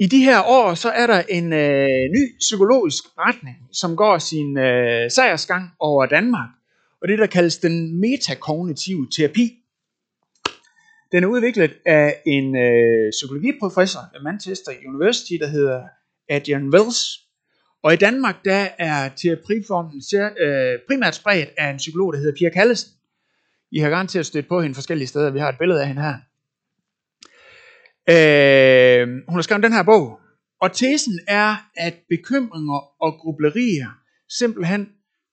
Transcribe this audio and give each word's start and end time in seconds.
I 0.00 0.06
de 0.06 0.24
her 0.24 0.42
år, 0.42 0.74
så 0.74 0.90
er 0.90 1.06
der 1.06 1.22
en 1.28 1.52
øh, 1.52 2.10
ny 2.16 2.36
psykologisk 2.38 3.04
retning, 3.18 3.56
som 3.72 3.96
går 3.96 4.18
sin 4.18 4.58
øh, 4.58 5.10
sejrsgang 5.10 5.70
over 5.80 6.06
Danmark, 6.06 6.48
og 7.02 7.08
det 7.08 7.18
der 7.18 7.26
kaldes 7.26 7.58
den 7.58 8.00
metakognitive 8.00 9.08
terapi. 9.16 9.52
Den 11.12 11.24
er 11.24 11.28
udviklet 11.28 11.72
af 11.86 12.22
en 12.26 12.56
øh, 12.56 13.10
psykologiprofessor 13.10 14.00
ved 14.12 14.20
Manchester 14.22 14.72
University, 14.88 15.32
der 15.40 15.46
hedder 15.46 15.80
Adrian 16.28 16.68
Wells. 16.74 17.00
Og 17.82 17.92
i 17.92 17.96
Danmark, 17.96 18.36
der 18.44 18.68
er 18.78 19.08
terapiformen 19.08 20.02
øh, 20.40 20.78
primært 20.88 21.14
spredt 21.14 21.48
af 21.58 21.70
en 21.70 21.76
psykolog, 21.76 22.12
der 22.12 22.18
hedder 22.18 22.38
Pia 22.38 22.50
Kallesen. 22.50 22.90
I 23.72 23.78
har 23.78 23.90
garanteret 23.90 24.26
stødt 24.26 24.48
på 24.48 24.62
hende 24.62 24.74
forskellige 24.74 25.08
steder. 25.08 25.30
Vi 25.30 25.38
har 25.38 25.48
et 25.48 25.58
billede 25.58 25.80
af 25.80 25.86
hende 25.86 26.02
her. 26.02 26.14
Øh, 28.10 29.08
hun 29.28 29.34
har 29.34 29.42
skrevet 29.42 29.64
den 29.64 29.72
her 29.72 29.82
bog. 29.82 30.20
Og 30.60 30.72
tesen 30.72 31.20
er, 31.28 31.56
at 31.76 31.94
bekymringer 32.08 33.02
og 33.02 33.12
grublerier 33.20 33.88
simpelthen 34.38 34.88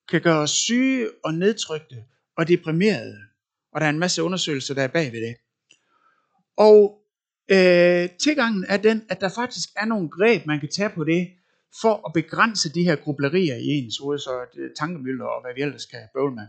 kan 0.08 0.20
gøre 0.20 0.38
os 0.38 0.50
syge 0.50 1.08
og 1.24 1.34
nedtrykte 1.34 1.96
og 2.36 2.48
deprimerede. 2.48 3.16
Og 3.72 3.80
der 3.80 3.86
er 3.86 3.90
en 3.90 3.98
masse 3.98 4.22
undersøgelser, 4.22 4.74
der 4.74 4.82
er 4.82 4.88
bag 4.88 5.12
ved 5.12 5.20
det. 5.20 5.36
Og 6.56 6.98
øh, 7.50 8.08
tilgangen 8.24 8.64
er 8.68 8.76
den, 8.76 9.02
at 9.08 9.20
der 9.20 9.28
faktisk 9.28 9.68
er 9.76 9.84
nogle 9.84 10.08
greb, 10.08 10.46
man 10.46 10.60
kan 10.60 10.68
tage 10.68 10.90
på 10.90 11.04
det, 11.04 11.28
for 11.80 12.08
at 12.08 12.12
begrænse 12.12 12.72
de 12.74 12.82
her 12.82 12.96
grublerier 12.96 13.56
i 13.56 13.66
ens 13.66 13.98
hoved, 13.98 14.18
så 14.18 14.30
et 14.42 14.72
tankemøller 14.78 15.24
og 15.24 15.42
hvad 15.42 15.54
vi 15.54 15.62
ellers 15.62 15.86
kan 15.86 16.00
bøvle 16.14 16.34
med. 16.34 16.46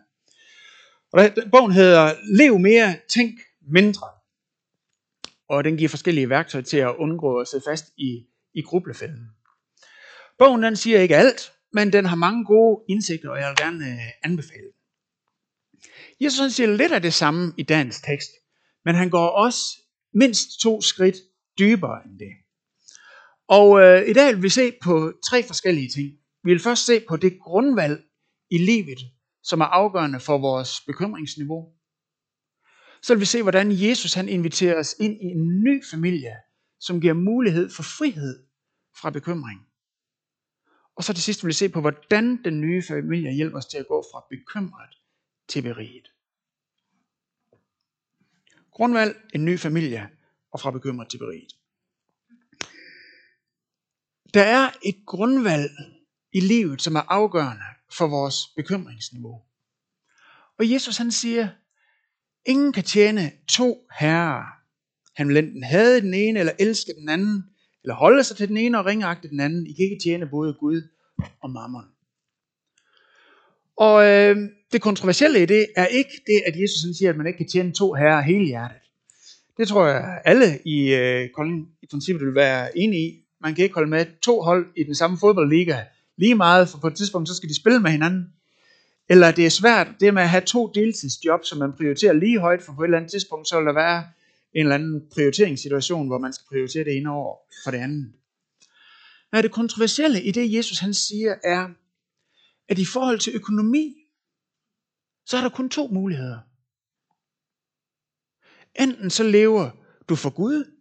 Og 1.13 1.19
der, 1.19 1.49
bogen 1.51 1.71
hedder 1.71 2.13
Lev 2.37 2.59
mere, 2.59 2.95
tænk 3.09 3.33
mindre. 3.71 4.07
Og 5.49 5.63
den 5.63 5.77
giver 5.77 5.89
forskellige 5.89 6.29
værktøjer 6.29 6.63
til 6.63 6.77
at 6.77 6.95
undgå 6.95 7.39
at 7.39 7.47
sidde 7.47 7.63
fast 7.67 7.85
i, 7.97 8.25
i 8.53 8.61
grublefælden. 8.61 9.27
Bogen 10.37 10.63
den 10.63 10.75
siger 10.75 10.99
ikke 10.99 11.15
alt, 11.15 11.51
men 11.73 11.93
den 11.93 12.05
har 12.05 12.15
mange 12.15 12.45
gode 12.45 12.83
indsigter, 12.89 13.29
og 13.29 13.39
jeg 13.39 13.49
vil 13.49 13.65
gerne 13.65 13.85
øh, 13.85 13.99
anbefale 14.23 14.61
den. 14.61 14.73
Jesus 16.21 16.53
siger 16.53 16.67
lidt 16.67 16.91
af 16.91 17.01
det 17.01 17.13
samme 17.13 17.53
i 17.57 17.63
dagens 17.63 18.01
tekst, 18.01 18.29
men 18.85 18.95
han 18.95 19.09
går 19.09 19.27
også 19.27 19.61
mindst 20.13 20.59
to 20.61 20.81
skridt 20.81 21.15
dybere 21.59 22.01
end 22.05 22.19
det. 22.19 22.31
Og 23.47 23.81
øh, 23.81 24.09
i 24.09 24.13
dag 24.13 24.33
vil 24.33 24.43
vi 24.43 24.49
se 24.49 24.71
på 24.83 25.13
tre 25.29 25.43
forskellige 25.43 25.89
ting. 25.89 26.07
Vi 26.43 26.51
vil 26.51 26.59
først 26.59 26.85
se 26.85 26.99
på 27.09 27.17
det 27.17 27.39
grundvalg 27.41 28.03
i 28.51 28.57
livet, 28.57 28.99
som 29.43 29.61
er 29.61 29.65
afgørende 29.65 30.19
for 30.19 30.37
vores 30.37 30.81
bekymringsniveau. 30.87 31.76
Så 33.07 33.13
vil 33.13 33.19
vi 33.19 33.25
se, 33.25 33.41
hvordan 33.41 33.71
Jesus 33.71 34.13
han 34.13 34.29
inviterer 34.29 34.79
os 34.79 34.95
ind 34.99 35.21
i 35.21 35.25
en 35.25 35.63
ny 35.63 35.85
familie, 35.91 36.35
som 36.79 37.01
giver 37.01 37.13
mulighed 37.13 37.69
for 37.69 37.83
frihed 37.83 38.43
fra 39.01 39.09
bekymring. 39.09 39.67
Og 40.95 41.03
så 41.03 41.13
til 41.13 41.23
sidst 41.23 41.43
vil 41.43 41.47
vi 41.47 41.53
se 41.53 41.69
på, 41.69 41.81
hvordan 41.81 42.43
den 42.43 42.61
nye 42.61 42.83
familie 42.87 43.33
hjælper 43.33 43.57
os 43.57 43.65
til 43.65 43.77
at 43.77 43.87
gå 43.87 44.05
fra 44.13 44.25
bekymret 44.29 44.89
til 45.47 45.61
beriget. 45.61 46.11
Grundvalg, 48.71 49.21
en 49.33 49.45
ny 49.45 49.59
familie, 49.59 50.09
og 50.51 50.59
fra 50.59 50.71
bekymret 50.71 51.09
til 51.09 51.17
beriget. 51.17 51.53
Der 54.33 54.43
er 54.43 54.71
et 54.85 55.03
grundvalg 55.05 55.71
i 56.31 56.39
livet, 56.39 56.81
som 56.81 56.95
er 56.95 57.11
afgørende 57.11 57.65
for 57.97 58.07
vores 58.07 58.35
bekymringsniveau. 58.55 59.41
Og 60.59 60.71
Jesus 60.71 60.97
han 60.97 61.11
siger, 61.11 61.49
ingen 62.47 62.73
kan 62.73 62.83
tjene 62.83 63.31
to 63.49 63.87
herrer. 63.99 64.43
Han 65.15 65.27
vil 65.27 65.37
enten 65.37 65.63
have 65.63 66.01
den 66.01 66.13
ene, 66.13 66.39
eller 66.39 66.53
elske 66.59 66.93
den 66.99 67.09
anden, 67.09 67.43
eller 67.83 67.95
holde 67.95 68.23
sig 68.23 68.37
til 68.37 68.47
den 68.47 68.57
ene 68.57 68.79
og 68.79 68.85
ringagte 68.85 69.29
den 69.29 69.39
anden. 69.39 69.67
I 69.67 69.73
kan 69.73 69.83
ikke 69.83 70.03
tjene 70.03 70.27
både 70.27 70.53
Gud 70.59 70.81
og 71.41 71.49
mammon. 71.49 71.85
Og 73.77 74.05
øh, 74.05 74.37
det 74.71 74.81
kontroversielle 74.81 75.43
i 75.43 75.45
det 75.45 75.65
er 75.75 75.85
ikke 75.85 76.21
det, 76.27 76.41
at 76.45 76.61
Jesus 76.61 76.83
han 76.83 76.93
siger, 76.93 77.09
at 77.09 77.17
man 77.17 77.27
ikke 77.27 77.37
kan 77.37 77.47
tjene 77.47 77.71
to 77.71 77.93
herrer 77.93 78.21
hele 78.21 78.45
hjertet. 78.45 78.77
Det 79.57 79.67
tror 79.67 79.87
jeg 79.87 80.21
alle 80.25 80.59
i 80.65 80.95
øh, 80.95 81.29
Kolding 81.29 81.67
i 81.83 81.87
princippet 81.91 82.25
vil 82.25 82.35
være 82.35 82.77
enige 82.77 83.07
i. 83.07 83.23
Man 83.41 83.55
kan 83.55 83.63
ikke 83.63 83.75
holde 83.75 83.89
med 83.89 84.05
to 84.21 84.41
hold 84.41 84.65
i 84.77 84.83
den 84.83 84.95
samme 84.95 85.17
fodboldliga 85.17 85.77
lige 86.17 86.35
meget, 86.35 86.69
for 86.69 86.77
på 86.77 86.87
et 86.87 86.95
tidspunkt 86.95 87.29
så 87.29 87.35
skal 87.35 87.49
de 87.49 87.55
spille 87.55 87.79
med 87.79 87.91
hinanden. 87.91 88.25
Eller 89.09 89.31
det 89.31 89.45
er 89.45 89.49
svært, 89.49 89.87
det 89.99 90.13
med 90.13 90.21
at 90.21 90.29
have 90.29 90.45
to 90.45 90.71
deltidsjob, 90.75 91.45
som 91.45 91.57
man 91.57 91.73
prioriterer 91.73 92.13
lige 92.13 92.39
højt, 92.39 92.61
for 92.61 92.73
på 92.73 92.81
et 92.81 92.85
eller 92.85 92.97
andet 92.97 93.11
tidspunkt, 93.11 93.47
så 93.47 93.57
vil 93.57 93.65
der 93.65 93.73
være 93.73 94.03
en 94.53 94.61
eller 94.61 94.75
anden 94.75 95.09
prioriteringssituation, 95.13 96.07
hvor 96.07 96.17
man 96.17 96.33
skal 96.33 96.45
prioritere 96.49 96.83
det 96.83 96.97
ene 96.97 97.11
over 97.11 97.37
for 97.63 97.71
det 97.71 97.77
andet. 97.77 98.13
Men 99.31 99.43
det 99.43 99.51
kontroversielle 99.51 100.23
i 100.23 100.31
det, 100.31 100.53
Jesus 100.53 100.79
han 100.79 100.93
siger, 100.93 101.35
er, 101.43 101.69
at 102.69 102.79
i 102.79 102.85
forhold 102.85 103.19
til 103.19 103.35
økonomi, 103.35 103.95
så 105.25 105.37
er 105.37 105.41
der 105.41 105.49
kun 105.49 105.69
to 105.69 105.87
muligheder. 105.87 106.39
Enten 108.79 109.09
så 109.09 109.23
lever 109.23 109.71
du 110.09 110.15
for 110.15 110.29
Gud, 110.29 110.71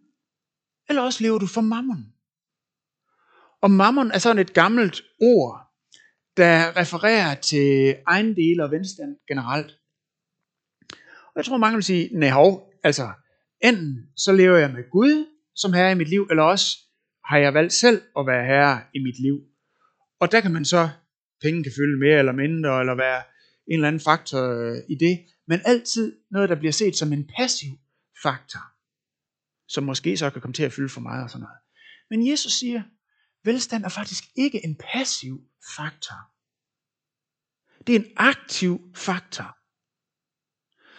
eller 0.89 1.01
også 1.01 1.23
lever 1.23 1.37
du 1.37 1.47
for 1.47 1.61
mammon. 1.61 2.13
Og 3.61 3.71
mammon 3.71 4.11
er 4.11 4.17
sådan 4.17 4.39
et 4.39 4.53
gammelt 4.53 5.01
ord, 5.21 5.66
der 6.37 6.77
refererer 6.77 7.35
til 7.35 7.95
ejendele 8.07 8.63
og 8.63 8.71
velstand 8.71 9.17
generelt. 9.27 9.71
Og 11.27 11.33
jeg 11.35 11.45
tror 11.45 11.57
mange 11.57 11.75
vil 11.75 11.83
sige, 11.83 12.09
nej 12.11 12.29
hov, 12.29 12.73
altså 12.83 13.11
enten 13.63 14.09
så 14.17 14.31
lever 14.33 14.57
jeg 14.57 14.71
med 14.71 14.89
Gud 14.91 15.25
som 15.55 15.73
herre 15.73 15.91
i 15.91 15.95
mit 15.95 16.09
liv, 16.09 16.27
eller 16.29 16.43
også 16.43 16.77
har 17.25 17.37
jeg 17.37 17.53
valgt 17.53 17.73
selv 17.73 18.01
at 18.19 18.27
være 18.27 18.45
herre 18.45 18.81
i 18.93 18.99
mit 18.99 19.19
liv. 19.19 19.37
Og 20.19 20.31
der 20.31 20.41
kan 20.41 20.53
man 20.53 20.65
så, 20.65 20.89
penge 21.41 21.63
kan 21.63 21.71
fylde 21.77 21.99
mere 21.99 22.19
eller 22.19 22.31
mindre, 22.31 22.79
eller 22.79 22.95
være 22.95 23.23
en 23.67 23.73
eller 23.73 23.87
anden 23.87 23.99
faktor 23.99 24.41
øh, 24.41 24.77
i 24.89 24.95
det, 24.95 25.19
men 25.47 25.59
altid 25.65 26.19
noget, 26.31 26.49
der 26.49 26.55
bliver 26.55 26.71
set 26.71 26.95
som 26.95 27.13
en 27.13 27.29
passiv 27.37 27.73
faktor, 28.23 28.63
som 29.67 29.83
måske 29.83 30.17
så 30.17 30.29
kan 30.29 30.41
komme 30.41 30.53
til 30.53 30.63
at 30.63 30.73
fylde 30.73 30.89
for 30.89 31.01
meget 31.01 31.23
og 31.23 31.29
sådan 31.29 31.41
noget. 31.41 31.57
Men 32.09 32.31
Jesus 32.31 32.51
siger, 32.51 32.81
velstand 33.47 33.83
er 33.83 33.89
faktisk 33.89 34.23
ikke 34.35 34.65
en 34.65 34.75
passiv 34.75 35.35
faktor. 35.75 36.19
Det 37.87 37.95
er 37.95 37.99
en 37.99 38.11
aktiv 38.17 38.79
faktor, 38.95 39.49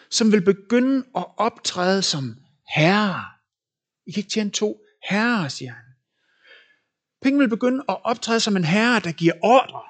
som 0.09 0.31
vil 0.31 0.45
begynde 0.45 0.97
at 1.15 1.25
optræde 1.37 2.01
som 2.01 2.23
herre. 2.75 3.25
I 4.07 4.11
kan 4.11 4.19
ikke 4.19 4.29
tjene 4.29 4.51
to 4.51 4.69
herrer, 5.09 5.47
siger 5.47 5.71
han. 5.71 5.85
Penge 7.21 7.39
vil 7.39 7.49
begynde 7.49 7.83
at 7.89 7.97
optræde 8.03 8.39
som 8.39 8.57
en 8.57 8.63
herre, 8.63 8.99
der 8.99 9.11
giver 9.11 9.33
ordre, 9.43 9.83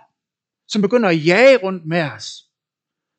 som 0.67 0.81
begynder 0.81 1.09
at 1.09 1.25
jage 1.25 1.57
rundt 1.57 1.85
med 1.85 2.01
os, 2.01 2.27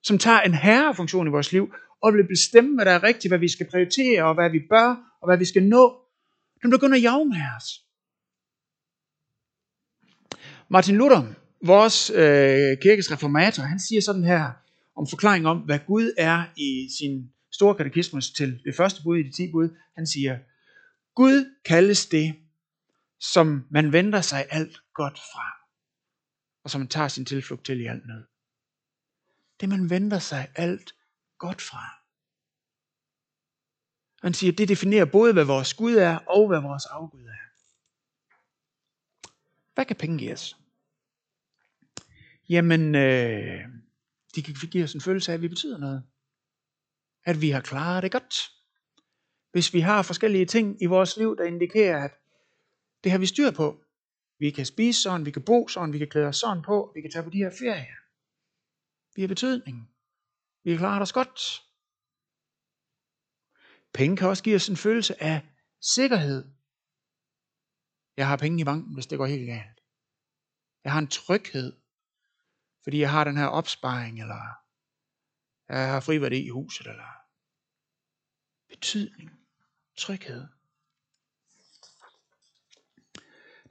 som 0.02 0.18
tager 0.18 0.40
en 0.40 0.54
herrefunktion 0.54 1.26
i 1.26 1.30
vores 1.30 1.52
liv, 1.52 1.74
og 2.02 2.14
vil 2.14 2.28
bestemme, 2.28 2.74
hvad 2.74 2.84
der 2.84 2.92
er 2.92 3.02
rigtigt, 3.02 3.30
hvad 3.30 3.38
vi 3.38 3.48
skal 3.48 3.70
prioritere, 3.70 4.24
og 4.24 4.34
hvad 4.34 4.50
vi 4.50 4.60
bør, 4.70 4.88
og 5.22 5.28
hvad 5.28 5.38
vi 5.38 5.44
skal 5.44 5.62
nå. 5.62 5.84
Den 6.62 6.70
begynder 6.70 6.96
at 6.96 7.02
jage 7.02 7.28
med 7.28 7.42
os. 7.56 7.89
Martin 10.72 10.96
Luther, 10.96 11.34
vores 11.66 12.10
øh, 12.10 12.78
kirkes 12.82 13.12
reformator, 13.12 13.62
han 13.62 13.80
siger 13.80 14.00
sådan 14.00 14.24
her 14.24 14.52
om 14.96 15.06
forklaring 15.10 15.46
om, 15.46 15.58
hvad 15.58 15.78
Gud 15.86 16.14
er 16.18 16.44
i 16.56 16.88
sin 16.98 17.32
store 17.52 17.74
katekismus 17.74 18.30
til 18.30 18.60
det 18.64 18.74
første 18.76 19.02
bud 19.02 19.18
i 19.18 19.22
de 19.22 19.32
ti 19.32 19.52
bud. 19.52 19.76
Han 19.94 20.06
siger, 20.06 20.38
Gud 21.14 21.54
kaldes 21.64 22.06
det, 22.06 22.36
som 23.20 23.66
man 23.70 23.92
venter 23.92 24.20
sig 24.20 24.46
alt 24.50 24.82
godt 24.94 25.18
fra, 25.18 25.46
og 26.64 26.70
som 26.70 26.80
man 26.80 26.88
tager 26.88 27.08
sin 27.08 27.24
tilflugt 27.24 27.64
til 27.66 27.80
i 27.80 27.86
alt 27.86 28.06
nød. 28.06 28.24
Det 29.60 29.68
man 29.68 29.90
venter 29.90 30.18
sig 30.18 30.48
alt 30.54 30.94
godt 31.38 31.62
fra. 31.62 31.84
Han 34.22 34.34
siger, 34.34 34.52
det 34.52 34.68
definerer 34.68 35.04
både, 35.04 35.32
hvad 35.32 35.44
vores 35.44 35.74
Gud 35.74 35.94
er, 35.94 36.16
og 36.16 36.48
hvad 36.48 36.60
vores 36.60 36.86
afgud 36.86 37.24
er. 37.24 37.50
Hvad 39.74 39.84
kan 39.84 39.96
penge 39.96 40.18
give 40.18 40.32
os? 40.32 40.59
Jamen, 42.50 42.94
øh, 42.94 43.60
de 44.34 44.42
kan 44.42 44.54
give 44.70 44.84
os 44.84 44.94
en 44.94 45.00
følelse 45.00 45.32
af, 45.32 45.34
at 45.34 45.42
vi 45.42 45.48
betyder 45.48 45.78
noget. 45.78 46.04
At 47.24 47.40
vi 47.40 47.50
har 47.50 47.60
klaret 47.60 48.02
det 48.02 48.12
godt. 48.12 48.34
Hvis 49.52 49.74
vi 49.74 49.80
har 49.80 50.02
forskellige 50.02 50.46
ting 50.46 50.82
i 50.82 50.86
vores 50.86 51.16
liv, 51.16 51.36
der 51.36 51.44
indikerer, 51.44 52.04
at 52.04 52.10
det 53.04 53.12
har 53.12 53.18
vi 53.18 53.26
styr 53.26 53.50
på. 53.50 53.84
Vi 54.38 54.50
kan 54.50 54.66
spise 54.66 55.02
sådan, 55.02 55.26
vi 55.26 55.30
kan 55.30 55.44
bo 55.44 55.68
sådan, 55.68 55.92
vi 55.92 55.98
kan 55.98 56.08
klæde 56.08 56.26
os 56.26 56.36
sådan 56.36 56.62
på, 56.62 56.92
vi 56.94 57.00
kan 57.00 57.10
tage 57.10 57.22
på 57.22 57.30
de 57.30 57.38
her 57.38 57.50
ferier. 57.50 58.00
Vi 59.16 59.22
har 59.22 59.28
betydning. 59.28 59.90
Vi 60.64 60.70
har 60.70 60.78
klaret 60.78 61.02
os 61.02 61.12
godt. 61.12 61.40
Penge 63.94 64.16
kan 64.16 64.28
også 64.28 64.42
give 64.42 64.56
os 64.56 64.68
en 64.68 64.76
følelse 64.76 65.22
af 65.22 65.46
sikkerhed. 65.80 66.44
Jeg 68.16 68.28
har 68.28 68.36
penge 68.36 68.60
i 68.60 68.64
banken, 68.64 68.94
hvis 68.94 69.06
det 69.06 69.18
går 69.18 69.26
helt 69.26 69.46
galt. 69.46 69.80
Jeg 70.84 70.92
har 70.92 70.98
en 70.98 71.08
tryghed, 71.08 71.79
fordi 72.82 73.00
jeg 73.00 73.10
har 73.10 73.24
den 73.24 73.36
her 73.36 73.46
opsparing, 73.46 74.20
eller 74.20 74.42
jeg 75.68 75.92
har 75.92 76.00
friværdi 76.00 76.36
i 76.36 76.48
huset, 76.48 76.86
eller 76.86 77.20
betydning, 78.68 79.30
tryghed. 79.96 80.46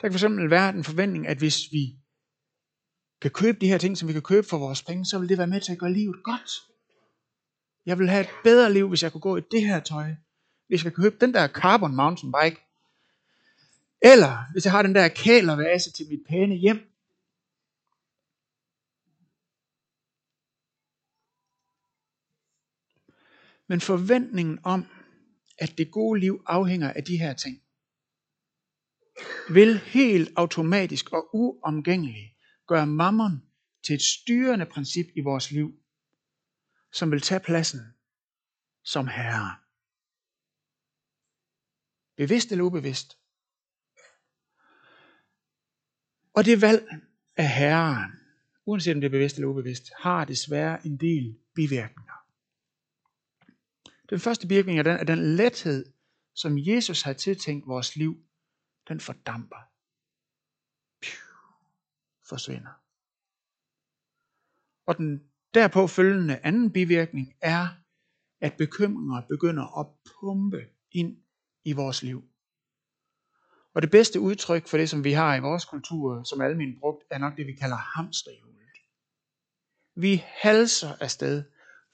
Der 0.02 0.10
kan 0.10 0.20
fx 0.20 0.24
være 0.50 0.70
en 0.70 0.84
forventning, 0.84 1.28
at 1.28 1.38
hvis 1.38 1.72
vi 1.72 2.00
kan 3.22 3.32
købe 3.32 3.60
de 3.60 3.68
her 3.68 3.78
ting, 3.78 3.98
som 3.98 4.08
vi 4.08 4.14
kan 4.14 4.22
købe 4.22 4.48
for 4.48 4.58
vores 4.58 4.84
penge, 4.84 5.06
så 5.06 5.20
vil 5.20 5.30
det 5.30 5.38
være 5.38 5.48
med 5.48 5.62
til 5.62 5.72
at 5.72 5.78
gøre 5.78 5.94
livet 5.94 6.24
godt. 6.24 6.52
Jeg 7.86 8.00
vil 8.00 8.10
have 8.10 8.22
et 8.22 8.30
bedre 8.44 8.74
liv, 8.74 8.90
hvis 8.90 9.04
jeg 9.04 9.12
kunne 9.12 9.22
gå 9.22 9.38
i 9.38 9.42
det 9.52 9.62
her 9.62 9.80
tøj. 9.80 10.16
Hvis 10.68 10.84
jeg 10.84 10.94
kan 10.94 11.04
købe 11.04 11.18
den 11.22 11.34
der 11.34 11.48
carbon 11.48 11.96
mountain 11.96 12.34
bike. 12.42 12.62
Eller 14.02 14.52
hvis 14.52 14.66
jeg 14.66 14.72
har 14.72 14.82
den 14.82 14.96
der 14.96 15.08
kælervase 15.08 15.92
til 15.92 16.06
mit 16.10 16.20
pæne 16.30 16.56
hjem. 16.56 16.92
Men 23.70 23.82
forventningen 23.82 24.60
om, 24.64 24.86
at 25.58 25.78
det 25.78 25.92
gode 25.92 26.20
liv 26.20 26.44
afhænger 26.46 26.94
af 26.94 27.04
de 27.04 27.18
her 27.18 27.34
ting, 27.34 27.62
vil 29.54 29.78
helt 29.78 30.30
automatisk 30.36 31.14
og 31.14 31.30
uomgængeligt 31.34 32.38
gøre 32.68 32.88
mammon 32.88 33.32
til 33.86 33.96
et 33.96 34.02
styrende 34.02 34.66
princip 34.66 35.06
i 35.16 35.22
vores 35.22 35.52
liv, 35.52 35.72
som 36.94 37.12
vil 37.12 37.22
tage 37.22 37.40
pladsen 37.40 37.80
som 38.84 39.08
herre. 39.08 39.56
Bevidst 42.18 42.52
eller 42.52 42.66
ubevidst. 42.66 43.18
Og 46.34 46.46
det 46.46 46.62
valg 46.62 46.88
af 47.36 47.50
herren, 47.50 48.12
uanset 48.66 48.94
om 48.94 49.02
det 49.02 49.08
er 49.08 49.12
bevidst 49.12 49.36
eller 49.36 49.48
ubevidst, 49.48 49.90
har 49.98 50.26
desværre 50.26 50.86
en 50.86 50.98
del 50.98 51.40
bivirkninger. 51.56 52.19
Den 54.10 54.20
første 54.20 54.48
bivirkning 54.48 54.80
er 54.80 54.84
den, 54.84 54.98
at 54.98 55.08
den 55.08 55.36
lethed, 55.36 55.86
som 56.36 56.58
Jesus 56.58 57.02
har 57.02 57.14
tiltænkt 57.14 57.68
vores 57.68 57.96
liv, 57.96 58.24
den 58.88 59.00
fordamper. 59.00 59.70
Piu, 61.02 61.28
forsvinder. 62.30 62.82
Og 64.86 64.98
den 64.98 65.24
derpå 65.54 65.88
følgende 65.88 66.40
anden 66.44 66.72
bivirkning 66.72 67.34
er, 67.42 67.68
at 68.42 68.54
bekymringer 68.58 69.22
begynder 69.28 69.80
at 69.80 69.88
pumpe 70.06 70.66
ind 70.92 71.18
i 71.64 71.74
vores 71.74 72.04
liv. 72.04 72.24
Og 73.74 73.82
det 73.82 73.92
bedste 73.92 74.20
udtryk 74.20 74.68
for 74.68 74.78
det, 74.78 74.90
som 74.90 75.04
vi 75.04 75.12
har 75.12 75.36
i 75.36 75.40
vores 75.40 75.66
kultur, 75.66 76.24
som 76.24 76.42
almindeligt 76.42 76.80
brugt, 76.80 77.04
er 77.12 77.18
nok 77.18 77.38
det, 77.38 77.48
vi 77.48 77.54
kalder 77.54 77.76
hamsterhjulet. 77.76 78.50
Vi 79.96 80.24
halser 80.26 80.96
afsted, 81.02 81.44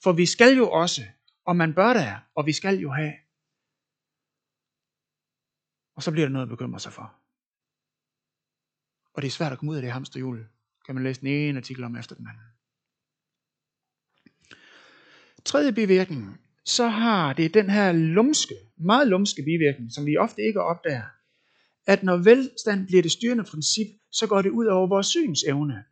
for 0.02 0.12
vi 0.12 0.26
skal 0.26 0.56
jo 0.56 0.70
også, 0.70 1.02
og 1.46 1.56
man 1.56 1.74
bør 1.74 1.92
da, 1.92 2.20
og 2.34 2.46
vi 2.46 2.52
skal 2.52 2.78
jo 2.78 2.92
have. 2.92 3.12
Og 5.94 6.02
så 6.02 6.10
bliver 6.10 6.26
der 6.26 6.32
noget 6.32 6.46
at 6.46 6.50
bekymre 6.50 6.80
sig 6.80 6.92
for. 6.92 7.14
Og 9.14 9.22
det 9.22 9.28
er 9.28 9.32
svært 9.32 9.52
at 9.52 9.58
komme 9.58 9.72
ud 9.72 9.76
af 9.76 9.82
det 9.82 9.92
hamsterhjul. 9.92 10.46
Kan 10.86 10.94
man 10.94 11.04
læse 11.04 11.20
den 11.20 11.28
ene 11.28 11.58
artikel 11.58 11.84
om 11.84 11.96
efter 11.96 12.14
den 12.14 12.26
anden. 12.26 12.44
Tredje 15.44 15.72
bivirkning, 15.72 16.40
så 16.64 16.88
har 16.88 17.32
det 17.32 17.54
den 17.54 17.70
her 17.70 17.92
lumske, 17.92 18.54
meget 18.76 19.08
lumske 19.08 19.42
bivirkning, 19.42 19.92
som 19.92 20.06
vi 20.06 20.16
ofte 20.16 20.42
ikke 20.42 20.62
opdager, 20.62 21.06
at 21.86 22.02
når 22.02 22.16
velstand 22.16 22.86
bliver 22.86 23.02
det 23.02 23.12
styrende 23.12 23.44
princip, 23.44 23.86
så 24.12 24.26
går 24.26 24.42
det 24.42 24.50
ud 24.50 24.66
over 24.66 24.86
vores 24.86 25.06
synsevne. 25.06 25.84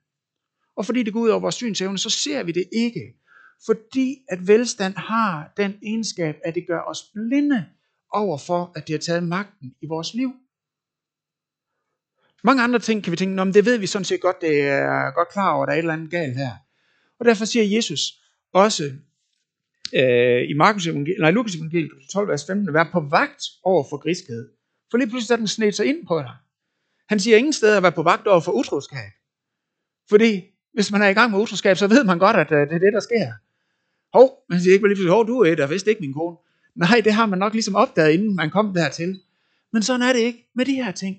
Og 0.76 0.86
fordi 0.86 1.02
det 1.02 1.12
går 1.12 1.20
ud 1.20 1.28
over 1.28 1.40
vores 1.40 1.54
synsevne, 1.54 1.98
så 1.98 2.10
ser 2.10 2.42
vi 2.42 2.52
det 2.52 2.68
ikke. 2.72 3.23
Fordi 3.66 4.24
at 4.28 4.48
velstand 4.48 4.94
har 4.96 5.52
den 5.56 5.78
egenskab, 5.82 6.36
at 6.44 6.54
det 6.54 6.66
gør 6.66 6.80
os 6.80 7.02
blinde 7.14 7.66
over 8.12 8.38
for, 8.38 8.72
at 8.76 8.88
det 8.88 8.92
har 8.92 8.98
taget 8.98 9.22
magten 9.22 9.74
i 9.82 9.86
vores 9.86 10.14
liv. 10.14 10.32
Mange 12.44 12.62
andre 12.62 12.78
ting 12.78 13.04
kan 13.04 13.10
vi 13.10 13.16
tænke, 13.16 13.44
men 13.44 13.54
det 13.54 13.64
ved 13.64 13.78
vi 13.78 13.86
sådan 13.86 14.04
set 14.04 14.20
godt, 14.20 14.40
det 14.40 14.60
er 14.60 15.10
godt 15.10 15.28
klar 15.28 15.52
over, 15.54 15.62
at 15.62 15.66
der 15.66 15.72
er 15.72 15.76
et 15.76 15.78
eller 15.78 15.92
andet 15.92 16.10
galt 16.10 16.36
her. 16.36 16.50
Og 17.18 17.24
derfor 17.24 17.44
siger 17.44 17.76
Jesus 17.76 18.00
også 18.52 18.84
øh, 19.94 20.50
i 20.50 20.52
Markus 20.52 20.86
evangel- 20.86 21.20
nej, 21.20 21.30
Lukas 21.30 21.54
evangeliet 21.54 21.90
12, 22.12 22.28
vers 22.28 22.46
15, 22.46 22.74
vær 22.74 22.88
på 22.92 23.00
vagt 23.00 23.42
over 23.62 23.84
for 23.90 23.96
griskhed. 23.96 24.48
For 24.90 24.98
lige 24.98 25.08
pludselig 25.08 25.34
er 25.34 25.36
den 25.36 25.48
snedt 25.48 25.76
sig 25.76 25.86
ind 25.86 26.06
på 26.06 26.18
dig. 26.18 26.36
Han 27.08 27.20
siger 27.20 27.36
ingen 27.36 27.52
steder 27.52 27.76
at 27.76 27.82
være 27.82 27.92
på 27.92 28.02
vagt 28.02 28.26
over 28.26 28.40
for 28.40 28.52
utroskab. 28.52 29.12
Fordi 30.08 30.42
hvis 30.72 30.92
man 30.92 31.02
er 31.02 31.08
i 31.08 31.12
gang 31.12 31.30
med 31.30 31.40
utroskab, 31.40 31.76
så 31.76 31.86
ved 31.86 32.04
man 32.04 32.18
godt, 32.18 32.36
at 32.36 32.52
øh, 32.52 32.68
det 32.68 32.74
er 32.74 32.78
det, 32.78 32.92
der 32.92 33.00
sker. 33.00 33.32
Hov, 34.14 34.44
man 34.48 34.60
siger 34.60 34.74
ikke 34.74 34.86
lige 34.86 34.94
pludselig, 34.94 35.12
hov, 35.12 35.26
du 35.26 35.40
er 35.40 35.54
der 35.54 35.66
vidste 35.66 35.90
ikke 35.90 36.00
min 36.00 36.12
kone. 36.12 36.36
Nej, 36.74 37.00
det 37.04 37.12
har 37.12 37.26
man 37.26 37.38
nok 37.38 37.52
ligesom 37.52 37.74
opdaget, 37.74 38.12
inden 38.12 38.36
man 38.36 38.50
kom 38.50 38.74
dertil. 38.74 39.20
Men 39.72 39.82
sådan 39.82 40.02
er 40.02 40.12
det 40.12 40.20
ikke 40.20 40.50
med 40.54 40.64
de 40.64 40.74
her 40.74 40.92
ting. 40.92 41.16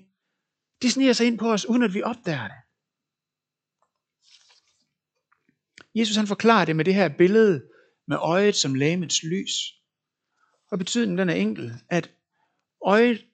De 0.82 0.90
sniger 0.90 1.12
sig 1.12 1.26
ind 1.26 1.38
på 1.38 1.52
os, 1.52 1.66
uden 1.66 1.82
at 1.82 1.94
vi 1.94 2.02
opdager 2.02 2.48
det. 2.48 2.56
Jesus 5.94 6.16
han 6.16 6.26
forklarer 6.26 6.64
det 6.64 6.76
med 6.76 6.84
det 6.84 6.94
her 6.94 7.08
billede 7.08 7.62
med 8.08 8.16
øjet 8.16 8.54
som 8.54 8.74
lamets 8.74 9.22
lys. 9.22 9.52
Og 10.70 10.78
betydningen 10.78 11.18
den 11.18 11.28
er 11.28 11.34
enkel, 11.34 11.72
at 11.88 12.10
øjet 12.86 13.24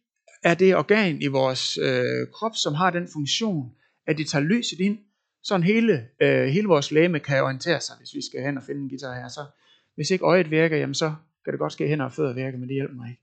er 0.42 0.54
det 0.54 0.76
organ 0.76 1.22
i 1.22 1.26
vores 1.26 1.78
øh, 1.78 2.28
krop, 2.32 2.52
som 2.56 2.74
har 2.74 2.90
den 2.90 3.08
funktion, 3.12 3.74
at 4.06 4.18
det 4.18 4.28
tager 4.28 4.44
lyset 4.44 4.80
ind, 4.80 4.98
så 5.42 5.58
hele, 5.58 6.08
øh, 6.20 6.46
hele 6.46 6.68
vores 6.68 6.90
læme 6.90 7.18
kan 7.18 7.42
orientere 7.42 7.80
sig, 7.80 7.96
hvis 7.98 8.14
vi 8.14 8.22
skal 8.30 8.42
hen 8.42 8.56
og 8.56 8.62
finde 8.62 8.80
en 8.80 8.88
guitar 8.88 9.14
her. 9.14 9.28
Så 9.28 9.46
hvis 9.94 10.10
ikke 10.10 10.24
øjet 10.24 10.50
virker, 10.50 10.76
jamen 10.76 10.94
så 10.94 11.14
kan 11.44 11.52
det 11.52 11.58
godt 11.60 11.72
ske, 11.72 11.84
at 11.84 11.90
hænder 11.90 12.04
og 12.04 12.12
fødder 12.12 12.34
virker, 12.34 12.58
men 12.58 12.68
det 12.68 12.74
hjælper 12.74 12.94
mig 12.94 13.10
ikke. 13.10 13.22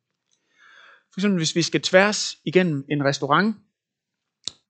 For 1.13 1.19
eksempel, 1.19 1.39
hvis 1.39 1.56
vi 1.56 1.62
skal 1.62 1.81
tværs 1.81 2.38
igennem 2.45 2.86
en 2.89 3.06
restaurant, 3.06 3.56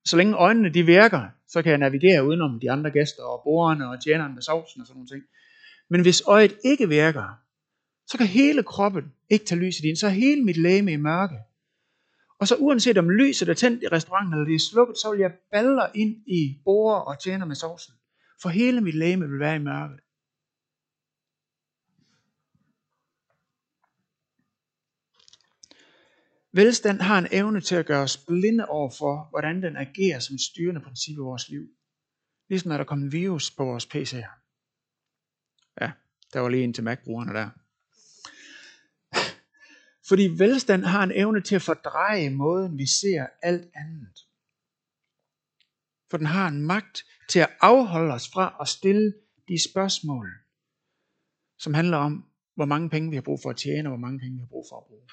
så 0.06 0.18
længe 0.18 0.36
øjnene 0.36 0.70
de 0.70 0.84
virker, 0.84 1.28
så 1.48 1.62
kan 1.62 1.70
jeg 1.70 1.78
navigere 1.78 2.26
udenom 2.26 2.60
de 2.60 2.72
andre 2.72 2.92
gæster 2.92 3.24
og 3.24 3.42
borgerne 3.44 3.90
og 3.90 4.04
tjenerne 4.04 4.34
med 4.34 4.42
sovsen 4.42 4.82
og 4.82 4.88
sådan 4.88 4.98
nogle 4.98 5.08
ting. 5.08 5.24
Men 5.90 6.02
hvis 6.02 6.24
øjet 6.28 6.58
ikke 6.66 6.90
virker, 6.90 7.40
så 8.08 8.18
kan 8.18 8.28
hele 8.28 8.64
kroppen 8.64 9.14
ikke 9.30 9.46
tage 9.46 9.62
lyset 9.62 9.86
ind, 9.86 9.96
så 9.96 10.08
er 10.08 10.12
hele 10.12 10.44
mit 10.44 10.58
læme 10.58 10.92
i 10.92 10.96
mørke. 10.96 11.36
Og 12.40 12.48
så 12.48 12.56
uanset 12.56 12.98
om 12.98 13.10
lyset 13.10 13.50
er 13.50 13.54
tændt 13.54 13.84
i 13.84 13.88
restauranten 13.88 14.34
eller 14.34 14.46
det 14.46 14.56
er 14.56 14.60
slukket, 14.72 14.98
så 14.98 15.12
vil 15.12 15.20
jeg 15.20 15.32
baller 15.52 15.88
ind 15.96 16.24
i 16.28 16.62
borer 16.66 17.00
og 17.00 17.20
tjener 17.20 17.46
med 17.46 17.56
sovsen. 17.56 17.94
For 18.42 18.50
hele 18.50 18.82
mit 18.82 18.96
læme 18.96 19.30
vil 19.30 19.40
være 19.40 19.56
i 19.56 19.60
mørket. 19.60 20.00
Velstand 26.52 27.00
har 27.00 27.20
en 27.20 27.28
evne 27.32 27.62
til 27.62 27.76
at 27.76 27.86
gøre 27.86 28.04
os 28.04 28.18
blinde 28.18 28.66
over 28.66 28.90
for, 28.98 29.28
hvordan 29.30 29.62
den 29.62 29.78
agerer 29.78 30.20
som 30.20 30.36
et 30.36 30.42
styrende 30.42 30.82
princip 30.82 31.14
i 31.14 31.18
vores 31.18 31.50
liv. 31.50 31.68
Ligesom 32.50 32.70
når 32.70 32.78
der 32.78 32.84
kom 32.84 33.00
en 33.00 33.12
virus 33.12 33.52
på 33.52 33.66
vores 33.66 33.86
PC'er. 33.86 34.32
Ja, 35.82 35.92
der 36.34 36.40
var 36.40 36.50
lige 36.50 36.64
en 36.64 36.74
til 36.74 36.84
Mac-brugerne 36.84 37.34
der. 37.34 37.50
Fordi 40.10 40.30
velstand 40.38 40.84
har 40.84 41.04
en 41.04 41.12
evne 41.12 41.42
til 41.42 41.56
at 41.56 41.62
fordreje 41.62 42.30
måden, 42.30 42.78
vi 42.78 42.86
ser 42.86 43.28
alt 43.42 43.68
andet. 43.76 44.20
For 46.12 46.18
den 46.18 46.26
har 46.26 46.48
en 46.48 46.62
magt 46.62 47.06
til 47.30 47.40
at 47.40 47.50
afholde 47.62 48.14
os 48.14 48.30
fra 48.34 48.58
at 48.62 48.68
stille 48.68 49.14
de 49.48 49.64
spørgsmål, 49.70 50.30
som 51.58 51.74
handler 51.74 51.98
om, 51.98 52.26
hvor 52.56 52.66
mange 52.66 52.90
penge 52.90 53.10
vi 53.10 53.16
har 53.16 53.22
brug 53.22 53.40
for 53.44 53.50
at 53.50 53.58
tjene, 53.58 53.90
og 53.90 53.92
hvor 53.92 54.08
mange 54.08 54.20
penge 54.20 54.36
vi 54.36 54.40
har 54.40 54.48
brug 54.48 54.66
for 54.70 54.78
at 54.78 54.86
bruge. 54.88 55.08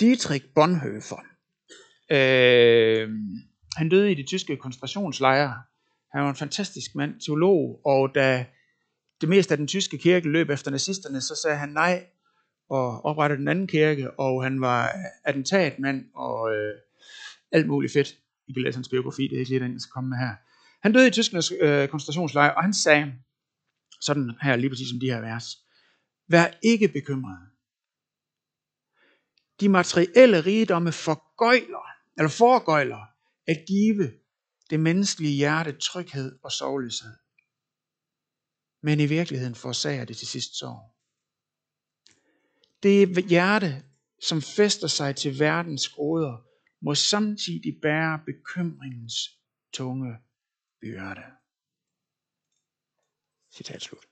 Dietrich 0.00 0.44
Bonhoeffer, 0.54 1.22
øh, 2.10 3.10
han 3.76 3.88
døde 3.88 4.12
i 4.12 4.14
de 4.14 4.26
tyske 4.26 4.56
koncentrationslejre. 4.56 5.62
Han 6.12 6.22
var 6.22 6.30
en 6.30 6.36
fantastisk 6.36 6.94
mand, 6.94 7.20
teolog, 7.20 7.80
og 7.84 8.14
da 8.14 8.46
det 9.20 9.28
meste 9.28 9.54
af 9.54 9.58
den 9.58 9.66
tyske 9.66 9.98
kirke 9.98 10.28
løb 10.28 10.50
efter 10.50 10.70
nazisterne, 10.70 11.20
så 11.20 11.40
sagde 11.42 11.56
han 11.56 11.68
nej 11.68 12.06
og 12.70 13.04
oprettede 13.04 13.38
den 13.38 13.48
anden 13.48 13.66
kirke, 13.66 14.10
og 14.20 14.42
han 14.42 14.60
var 14.60 14.92
attentatmand 15.24 16.04
og 16.14 16.54
øh, 16.54 16.74
alt 17.52 17.66
muligt 17.66 17.92
fedt. 17.92 18.18
I 18.48 18.52
kan 18.52 18.62
læse 18.62 18.76
hans 18.76 18.88
biografi, 18.88 19.22
det 19.22 19.32
er 19.32 19.38
ikke 19.38 19.50
lige 19.50 19.60
den, 19.60 19.72
jeg 19.72 19.80
skal 19.80 19.92
komme 19.92 20.10
med 20.10 20.18
her. 20.18 20.34
Han 20.82 20.92
døde 20.92 21.08
i 21.08 21.10
tyskernes 21.10 21.52
øh, 21.60 21.88
koncentrationslejr, 21.88 22.50
og 22.50 22.62
han 22.62 22.74
sagde, 22.74 23.14
sådan 24.00 24.32
her 24.42 24.56
lige 24.56 24.70
præcis 24.70 24.88
som 24.88 25.00
de 25.00 25.10
her 25.10 25.20
vers, 25.20 25.46
Vær 26.28 26.58
ikke 26.62 26.88
bekymret. 26.88 27.48
De 29.60 29.68
materielle 29.68 30.40
rigdomme 30.40 30.92
forgøjler, 30.92 31.86
eller 32.18 32.28
foregøjler 32.28 33.06
at 33.46 33.64
give 33.68 34.12
det 34.70 34.80
menneskelige 34.80 35.36
hjerte 35.36 35.72
tryghed 35.72 36.38
og 36.42 36.52
sovløshed. 36.52 37.16
Men 38.82 39.00
i 39.00 39.06
virkeligheden 39.06 39.54
forårsager 39.54 40.04
det 40.04 40.16
til 40.16 40.28
sidst 40.28 40.58
sorg. 40.58 40.93
Det 42.84 43.24
hjerte, 43.28 43.82
som 44.22 44.42
fester 44.42 44.86
sig 44.86 45.16
til 45.16 45.38
verdens 45.38 45.88
goder, 45.88 46.36
må 46.82 46.94
samtidig 46.94 47.78
bære 47.82 48.20
bekymringens 48.26 49.14
tunge 49.72 50.16
byrde. 50.80 51.24
Citat 53.56 53.82
slut. 53.82 54.04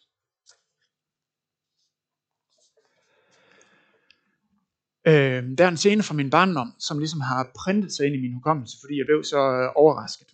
Øh, 5.07 5.59
der 5.59 5.65
er 5.65 5.69
en 5.69 5.77
scene 5.77 6.03
fra 6.03 6.15
min 6.15 6.31
barndom, 6.31 6.75
som 6.79 6.99
ligesom 6.99 7.21
har 7.21 7.51
printet 7.57 7.93
sig 7.93 8.07
ind 8.07 8.15
i 8.15 8.21
min 8.21 8.35
hukommelse, 8.35 8.77
fordi 8.83 8.99
jeg 8.99 9.07
blev 9.07 9.25
så 9.25 9.39
øh, 9.39 9.73
overrasket. 9.77 10.29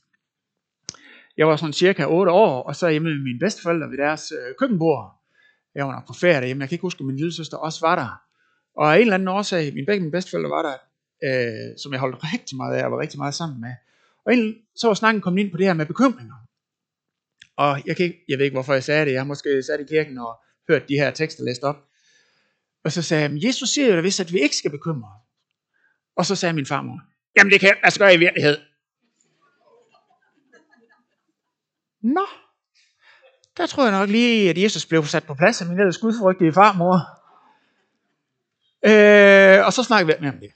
Jeg 1.37 1.49
var 1.49 1.57
sådan 1.57 1.73
cirka 1.73 2.04
8 2.07 2.33
år, 2.33 2.62
og 2.62 2.76
så 2.76 2.88
hjemme 2.88 3.09
med 3.09 3.23
mine 3.23 3.38
bedsteforældre 3.38 3.90
ved 3.90 3.99
deres 3.99 4.33
øh, 4.33 4.54
køkkenbord. 4.59 5.25
Jeg 5.75 5.87
var 5.87 5.92
nok 5.92 6.07
på 6.07 6.12
ferie 6.12 6.40
derhjemme, 6.40 6.62
jeg 6.62 6.68
kan 6.68 6.75
ikke 6.75 6.83
huske, 6.83 7.00
om 7.00 7.07
min 7.07 7.16
lille 7.16 7.33
søster 7.33 7.57
også 7.57 7.80
var 7.80 7.97
der. 7.97 8.27
Og 8.78 8.92
af 8.92 8.97
en 8.97 9.00
eller 9.00 9.14
anden 9.14 9.28
årsag, 9.28 9.75
min 9.75 9.87
begge 9.87 10.00
mine 10.00 10.11
bedsteforældre 10.11 10.50
var 10.50 10.62
der, 10.62 10.76
øh, 11.26 11.78
som 11.78 11.92
jeg 11.92 12.00
holdt 12.00 12.25
rigtig 12.32 12.56
meget 12.56 12.76
af, 12.76 12.85
og 12.85 12.92
var 12.92 13.00
rigtig 13.00 13.18
meget 13.18 13.35
sammen 13.35 13.61
med. 13.61 13.75
Og 14.26 14.35
en, 14.35 14.54
så 14.76 14.87
var 14.87 14.94
snakken 14.94 15.20
kommet 15.20 15.42
ind 15.42 15.50
på 15.50 15.56
det 15.56 15.66
her 15.66 15.73
med 15.75 15.87
bekymringer. 15.87 16.35
Og 17.56 17.82
jeg, 17.87 17.97
kan 17.97 18.06
ikke, 18.06 18.25
jeg 18.28 18.38
ved 18.38 18.44
ikke, 18.44 18.54
hvorfor 18.54 18.73
jeg 18.73 18.85
sagde 18.85 19.04
det. 19.06 19.12
Jeg 19.12 19.20
har 19.20 19.26
måske 19.26 19.62
sat 19.62 19.80
i 19.80 19.85
kirken 19.85 20.18
og 20.18 20.40
hørt 20.68 20.88
de 20.88 20.94
her 20.94 21.11
tekster 21.11 21.44
læst 21.44 21.62
op. 21.62 21.76
Og 22.85 22.92
så 22.92 23.02
sagde 23.02 23.23
jeg, 23.23 23.44
Jesus 23.44 23.68
siger 23.68 23.88
jo 23.88 23.97
da 23.97 24.00
vist, 24.00 24.20
at 24.20 24.32
vi 24.32 24.40
ikke 24.40 24.56
skal 24.56 24.70
bekymre 24.70 25.11
os. 25.11 25.23
Og 26.16 26.26
så 26.26 26.35
sagde 26.35 26.52
min 26.52 26.66
farmor, 26.66 27.00
jamen 27.37 27.52
det 27.52 27.61
kan 27.61 27.68
jeg 27.68 27.76
altså 27.82 27.99
gøre 27.99 28.14
i 28.14 28.18
virkelighed. 28.18 28.56
Nå, 32.02 32.26
der 33.56 33.66
tror 33.66 33.82
jeg 33.82 33.99
nok 33.99 34.08
lige, 34.08 34.50
at 34.50 34.58
Jesus 34.58 34.87
blev 34.87 35.04
sat 35.04 35.25
på 35.25 35.35
plads 35.35 35.61
af 35.61 35.66
min 35.66 35.78
ellers 35.78 35.99
gudfrygtige 35.99 36.52
farmor. 36.52 37.17
Øh, 38.85 39.66
og 39.66 39.73
så 39.73 39.82
snakker 39.82 40.06
vi 40.06 40.20
mere 40.20 40.32
om 40.32 40.40
det. 40.40 40.52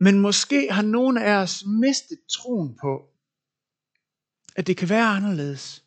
Men 0.00 0.20
måske 0.20 0.72
har 0.72 0.82
nogen 0.82 1.18
af 1.18 1.36
os 1.36 1.64
mistet 1.66 2.18
troen 2.30 2.78
på, 2.80 3.10
at 4.56 4.66
det 4.66 4.76
kan 4.76 4.88
være 4.88 5.06
anderledes. 5.06 5.84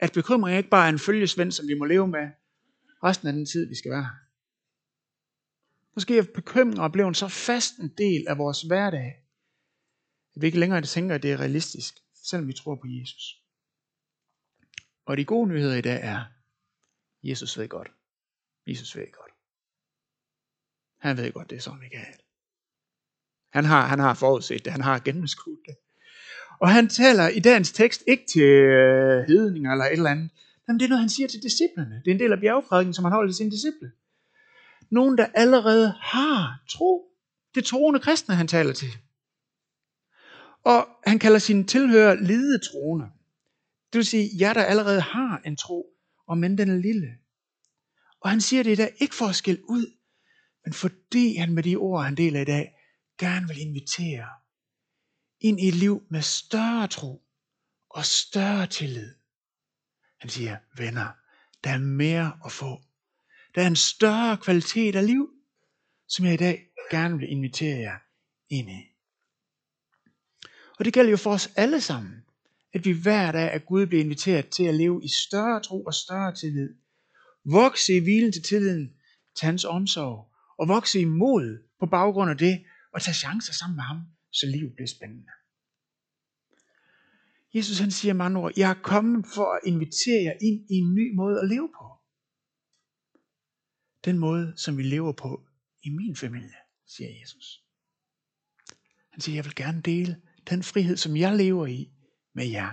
At 0.00 0.12
bekymring 0.12 0.58
ikke 0.58 0.70
bare 0.70 0.86
er 0.86 0.92
en 0.92 0.98
følgesvend, 0.98 1.52
som 1.52 1.68
vi 1.68 1.74
må 1.74 1.84
leve 1.84 2.08
med 2.08 2.30
resten 3.04 3.28
af 3.28 3.34
den 3.34 3.46
tid, 3.46 3.68
vi 3.68 3.74
skal 3.74 3.90
være 3.90 4.02
her. 4.02 4.18
Måske 5.94 6.18
er 6.18 6.22
bekymringer 6.34 6.88
blevet 6.88 7.16
så 7.16 7.28
fast 7.28 7.76
en 7.76 7.88
del 7.98 8.28
af 8.28 8.38
vores 8.38 8.62
hverdag, 8.62 9.24
at 10.36 10.42
vi 10.42 10.46
ikke 10.46 10.58
længere 10.58 10.82
tænker, 10.82 11.14
at 11.14 11.22
det 11.22 11.32
er 11.32 11.40
realistisk, 11.40 11.94
selvom 12.14 12.48
vi 12.48 12.52
tror 12.52 12.74
på 12.74 12.86
Jesus. 12.86 13.42
Og 15.08 15.16
de 15.16 15.24
gode 15.24 15.48
nyheder 15.48 15.76
i 15.76 15.80
dag 15.80 16.00
er, 16.02 16.24
Jesus 17.22 17.58
ved 17.58 17.68
godt. 17.68 17.88
Jesus 18.66 18.96
ved 18.96 19.12
godt. 19.12 19.32
Han 20.98 21.16
ved 21.16 21.32
godt, 21.32 21.50
det 21.50 21.56
er 21.56 21.60
sådan, 21.60 21.80
vi 21.80 21.88
kan 21.88 21.98
have 21.98 22.12
det. 22.12 22.24
Han 23.52 23.64
har, 23.64 23.86
han 23.86 23.98
har 23.98 24.14
forudset 24.14 24.64
det, 24.64 24.72
han 24.72 24.80
har 24.82 24.98
gennemskudt 24.98 25.60
det. 25.66 25.76
Og 26.58 26.70
han 26.70 26.88
taler 26.88 27.28
i 27.28 27.40
dagens 27.40 27.72
tekst 27.72 28.04
ikke 28.06 28.24
til 28.26 28.42
øh, 28.42 29.26
hedninger 29.26 29.72
eller 29.72 29.84
et 29.84 29.92
eller 29.92 30.10
andet, 30.10 30.30
men 30.66 30.80
det 30.80 30.84
er 30.84 30.88
noget, 30.88 31.00
han 31.00 31.08
siger 31.08 31.28
til 31.28 31.42
disciplene. 31.42 32.02
Det 32.04 32.10
er 32.10 32.14
en 32.14 32.20
del 32.20 32.32
af 32.32 32.40
bjergprædiken, 32.40 32.94
som 32.94 33.04
han 33.04 33.12
holder 33.12 33.30
til 33.30 33.36
sine 33.36 33.50
disciple. 33.50 33.92
Nogen, 34.90 35.18
der 35.18 35.26
allerede 35.34 35.94
har 36.00 36.62
tro. 36.68 37.12
Det 37.54 37.64
troende 37.64 38.00
kristne, 38.00 38.34
han 38.34 38.48
taler 38.48 38.72
til. 38.72 38.88
Og 40.64 40.88
han 41.06 41.18
kalder 41.18 41.38
sine 41.38 41.64
tilhører 41.64 42.14
lidetroende. 42.14 43.10
Det 43.92 43.98
vil 43.98 44.06
sige, 44.06 44.30
jer 44.40 44.52
der 44.52 44.64
allerede 44.64 45.00
har 45.00 45.40
en 45.44 45.56
tro, 45.56 45.86
og 46.26 46.38
men 46.38 46.58
den 46.58 46.70
er 46.70 46.76
lille. 46.76 47.18
Og 48.20 48.30
han 48.30 48.40
siger 48.40 48.62
det 48.62 48.78
der 48.78 48.88
ikke 48.98 49.14
for 49.14 49.26
at 49.26 49.36
skille 49.36 49.70
ud, 49.70 49.98
men 50.64 50.72
fordi 50.72 51.36
han 51.36 51.54
med 51.54 51.62
de 51.62 51.76
ord, 51.76 52.04
han 52.04 52.16
deler 52.16 52.40
i 52.40 52.44
dag, 52.44 52.74
gerne 53.18 53.48
vil 53.48 53.60
invitere 53.60 54.28
ind 55.40 55.60
i 55.60 55.68
et 55.68 55.74
liv 55.74 56.02
med 56.10 56.22
større 56.22 56.88
tro 56.88 57.22
og 57.90 58.04
større 58.04 58.66
tillid. 58.66 59.14
Han 60.20 60.30
siger, 60.30 60.56
venner, 60.76 61.08
der 61.64 61.70
er 61.70 61.78
mere 61.78 62.40
at 62.44 62.52
få. 62.52 62.82
Der 63.54 63.62
er 63.62 63.66
en 63.66 63.76
større 63.76 64.36
kvalitet 64.36 64.96
af 64.96 65.06
liv, 65.06 65.30
som 66.08 66.24
jeg 66.24 66.34
i 66.34 66.36
dag 66.36 66.68
gerne 66.90 67.18
vil 67.18 67.30
invitere 67.30 67.78
jer 67.78 67.98
ind 68.48 68.70
i. 68.70 68.82
Og 70.78 70.84
det 70.84 70.92
gælder 70.92 71.10
jo 71.10 71.16
for 71.16 71.32
os 71.32 71.52
alle 71.56 71.80
sammen, 71.80 72.24
at 72.72 72.84
vi 72.84 72.92
hver 72.92 73.32
dag 73.32 73.50
af 73.52 73.66
Gud 73.66 73.86
bliver 73.86 74.04
inviteret 74.04 74.48
til 74.48 74.64
at 74.64 74.74
leve 74.74 75.04
i 75.04 75.08
større 75.08 75.62
tro 75.62 75.84
og 75.84 75.94
større 75.94 76.34
tillid. 76.34 76.74
Vokse 77.44 77.96
i 77.96 78.00
hvilen 78.00 78.32
til 78.32 78.42
tilliden 78.42 78.92
til 79.36 79.46
hans 79.46 79.64
omsorg, 79.64 80.34
og 80.58 80.68
vokse 80.68 81.00
i 81.00 81.04
mod 81.04 81.64
på 81.80 81.86
baggrund 81.86 82.30
af 82.30 82.38
det, 82.38 82.64
og 82.92 83.02
tage 83.02 83.14
chancer 83.14 83.52
sammen 83.52 83.76
med 83.76 83.84
ham, 83.84 84.00
så 84.32 84.46
livet 84.46 84.72
bliver 84.74 84.88
spændende. 84.88 85.30
Jesus 87.54 87.78
han 87.78 87.90
siger 87.90 88.14
mange 88.14 88.38
ord, 88.38 88.52
jeg 88.56 88.70
er 88.70 88.82
kommet 88.82 89.26
for 89.34 89.54
at 89.54 89.60
invitere 89.64 90.22
jer 90.24 90.32
ind 90.40 90.70
i 90.70 90.74
en 90.74 90.94
ny 90.94 91.14
måde 91.14 91.40
at 91.40 91.48
leve 91.48 91.68
på. 91.78 91.98
Den 94.04 94.18
måde, 94.18 94.52
som 94.56 94.78
vi 94.78 94.82
lever 94.82 95.12
på 95.12 95.46
i 95.82 95.90
min 95.90 96.16
familie, 96.16 96.56
siger 96.86 97.10
Jesus. 97.20 97.64
Han 99.10 99.20
siger, 99.20 99.36
jeg 99.36 99.44
vil 99.44 99.54
gerne 99.54 99.82
dele 99.82 100.22
den 100.50 100.62
frihed, 100.62 100.96
som 100.96 101.16
jeg 101.16 101.36
lever 101.36 101.66
i 101.66 101.92
med 102.38 102.46
jer. 102.46 102.70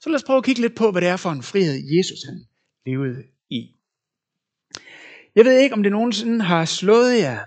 Så 0.00 0.06
lad 0.08 0.16
os 0.16 0.24
prøve 0.24 0.38
at 0.38 0.44
kigge 0.44 0.60
lidt 0.60 0.76
på, 0.76 0.90
hvad 0.90 1.02
det 1.02 1.08
er 1.08 1.16
for 1.16 1.30
en 1.30 1.42
frihed, 1.42 1.76
Jesus 1.96 2.22
han 2.28 2.38
levede 2.86 3.22
i. 3.50 3.60
Jeg 5.36 5.44
ved 5.44 5.58
ikke, 5.58 5.74
om 5.74 5.82
det 5.82 5.92
nogensinde 5.92 6.44
har 6.44 6.64
slået 6.64 7.18
jer, 7.18 7.38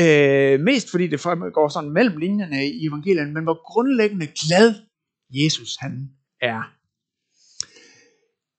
øh, 0.00 0.60
mest 0.60 0.90
fordi 0.90 1.06
det 1.06 1.22
går 1.54 1.68
sådan 1.68 1.90
mellem 1.90 2.16
linjerne 2.16 2.66
i 2.66 2.86
evangelien, 2.86 3.34
men 3.34 3.44
hvor 3.44 3.72
grundlæggende 3.72 4.26
glad 4.26 4.74
Jesus 5.30 5.76
han 5.76 6.10
er. 6.40 6.60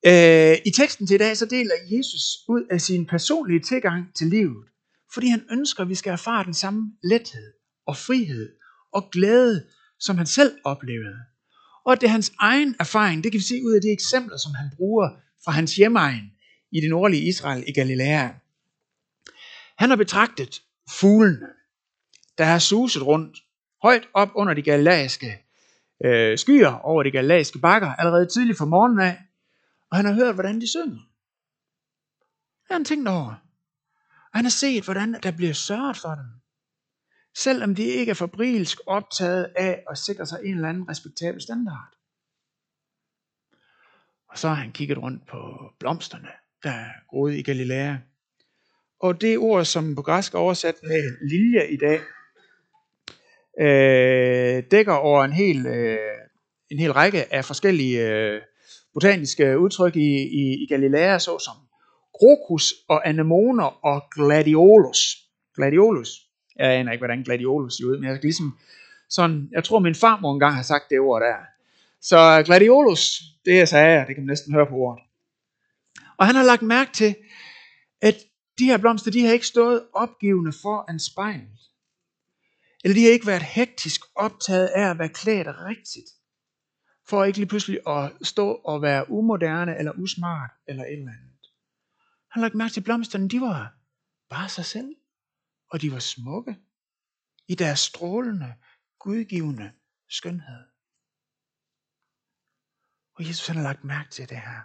Øh, 0.06 0.58
I 0.66 0.72
teksten 0.72 1.08
til 1.08 1.16
i 1.16 1.18
dag, 1.18 1.38
så 1.38 1.46
deler 1.46 1.76
Jesus 1.92 2.24
ud 2.48 2.64
af 2.70 2.82
sin 2.82 3.06
personlige 3.06 3.60
tilgang 3.60 4.16
til 4.16 4.28
livet, 4.28 4.66
fordi 5.14 5.28
han 5.28 5.44
ønsker, 5.52 5.84
at 5.84 5.90
vi 5.90 5.96
skal 5.96 6.12
erfare 6.12 6.46
den 6.46 6.54
samme 6.54 6.92
lethed 7.04 7.54
og 7.88 7.98
frihed 7.98 8.50
og 8.94 9.10
glæde, 9.12 9.66
som 10.00 10.18
han 10.18 10.26
selv 10.26 10.58
oplevede. 10.64 11.18
Og 11.86 12.02
det 12.02 12.08
er 12.08 12.12
hans 12.12 12.34
egen 12.40 12.76
erfaring, 12.80 13.24
det 13.24 13.32
kan 13.32 13.40
vi 13.40 13.44
se 13.44 13.62
ud 13.66 13.74
af 13.74 13.82
de 13.82 13.92
eksempler, 13.92 14.38
som 14.38 14.54
han 14.54 14.70
bruger 14.78 15.10
fra 15.46 15.52
hans 15.52 15.76
hjemmeegn 15.76 16.32
i 16.72 16.82
det 16.82 16.90
nordlige 16.90 17.28
Israel 17.28 17.64
i 17.68 17.72
Galilea. 17.72 18.30
Han 19.78 19.90
har 19.90 19.96
betragtet 19.96 20.62
fuglene, 20.90 21.48
der 22.38 22.44
har 22.44 22.60
suset 22.60 23.06
rundt 23.06 23.38
højt 23.82 24.08
op 24.14 24.30
under 24.36 24.54
de 24.54 24.62
galileiske 24.62 25.46
øh, 26.06 26.38
skyer 26.38 26.74
over 26.74 27.04
de 27.04 27.12
galileiske 27.12 27.60
bakker 27.60 27.94
allerede 27.94 28.26
tidligt 28.26 28.58
fra 28.58 28.66
morgenen 28.66 29.00
af, 29.00 29.22
og 29.92 29.98
han 29.98 30.06
har 30.06 30.14
hørt, 30.14 30.34
hvordan 30.34 30.62
de 30.62 30.70
synger. 30.70 31.02
Det 32.62 32.68
har 32.70 32.76
han 32.76 32.86
tænkt 32.86 33.08
over. 33.08 33.36
Og 34.32 34.38
han 34.40 34.46
har 34.46 34.50
set, 34.50 34.84
hvordan 34.84 35.20
der 35.24 35.32
bliver 35.32 35.54
sørget 35.54 35.98
for 35.98 36.16
dem. 36.16 36.37
Selvom 37.44 37.76
de 37.76 37.84
ikke 37.84 38.10
er 38.10 38.14
fabrilsk 38.14 38.80
optaget 38.86 39.54
af 39.56 39.84
at 39.90 39.98
sikre 39.98 40.26
sig 40.26 40.40
en 40.44 40.56
eller 40.56 40.70
anden 40.70 40.90
respektabel 40.90 41.42
standard. 41.42 41.98
Og 44.30 44.38
så 44.38 44.48
har 44.48 44.56
han 44.56 44.72
kigget 44.72 44.98
rundt 44.98 45.28
på 45.28 45.38
blomsterne, 45.80 46.28
der 46.64 46.70
er 46.70 46.90
groet 47.10 47.36
i 47.36 47.42
Galilea. 47.42 47.96
Og 49.00 49.22
det 49.22 49.38
ord, 49.38 49.66
som 49.66 49.96
på 49.96 50.02
græsk 50.02 50.34
er 50.34 50.38
oversat 50.38 50.76
med 50.84 51.28
lilje 51.30 51.68
i 51.68 51.78
dag, 51.78 52.00
øh, 53.60 54.64
dækker 54.72 54.94
over 54.94 55.24
en 55.24 55.34
hel, 55.34 55.66
øh, 55.66 55.98
en 56.70 56.80
hel 56.80 56.94
række 56.94 57.34
af 57.34 57.46
forskellige 57.46 58.08
øh, 58.10 58.42
botaniske 58.94 59.60
udtryk 59.60 59.96
i, 59.96 60.18
i, 60.42 60.64
i 60.64 60.68
Galilea, 60.70 61.20
såsom 61.20 61.56
krokus 62.14 62.74
og 62.90 63.08
anemoner 63.08 63.86
og 63.86 64.04
gladiolus. 64.16 65.18
Gladiolus. 65.56 66.27
Jeg 66.60 66.74
aner 66.74 66.92
ikke, 66.92 67.00
hvordan 67.00 67.24
gladiolus 67.24 67.78
ser 67.78 67.86
ud, 67.86 67.98
men 67.98 68.10
jeg 68.10 68.20
ligesom 68.22 68.58
sådan, 69.10 69.50
jeg 69.52 69.64
tror 69.64 69.80
min 69.80 69.96
farmor 69.96 70.34
engang 70.34 70.56
har 70.56 70.64
sagt 70.64 70.90
det 70.90 71.00
ord 71.00 71.22
der. 71.22 71.36
Så 72.02 72.44
gladiolus, 72.46 73.22
det 73.46 73.62
er 73.62 73.66
sagde, 73.66 74.00
det 74.00 74.16
kan 74.16 74.24
man 74.24 74.28
næsten 74.28 74.54
høre 74.54 74.66
på 74.66 74.76
ordet. 74.76 75.04
Og 76.18 76.26
han 76.26 76.36
har 76.36 76.44
lagt 76.44 76.62
mærke 76.62 76.92
til, 76.94 77.16
at 78.02 78.16
de 78.60 78.66
her 78.66 78.78
blomster, 78.78 79.12
de 79.12 79.26
har 79.26 79.34
ikke 79.34 79.48
stået 79.48 79.88
opgivende 79.94 80.54
foran 80.62 81.00
spejlet. 81.00 81.60
Eller 82.84 82.96
de 82.96 83.04
har 83.04 83.12
ikke 83.12 83.28
været 83.28 83.44
hektisk 83.44 84.02
optaget 84.16 84.68
af 84.68 84.90
at 84.90 85.00
være 85.00 85.10
klædt 85.10 85.48
rigtigt. 85.48 86.10
For 87.10 87.24
ikke 87.24 87.38
lige 87.38 87.48
pludselig 87.48 87.80
at 87.88 88.12
stå 88.22 88.52
og 88.52 88.82
være 88.82 89.12
umoderne 89.12 89.78
eller 89.78 89.92
usmart 89.92 90.52
eller 90.68 90.84
et 90.84 90.94
eller 90.94 91.12
andet. 91.12 91.52
Han 92.32 92.42
har 92.42 92.42
lagt 92.42 92.56
mærke 92.56 92.74
til, 92.74 92.80
at 92.80 92.84
blomsterne, 92.84 93.30
de 93.30 93.42
var 93.42 93.74
bare 94.30 94.50
sig 94.50 94.66
selv. 94.66 94.96
Og 95.70 95.82
de 95.82 95.92
var 95.92 96.00
smukke 96.00 96.58
i 97.48 97.56
deres 97.56 97.80
strålende, 97.80 98.56
gudgivende 99.00 99.74
skønhed. 100.10 100.64
Og 103.14 103.28
Jesus 103.28 103.48
han 103.48 103.56
har 103.56 103.64
lagt 103.64 103.84
mærke 103.84 104.10
til 104.10 104.30
det 104.30 104.38
her. 104.38 104.62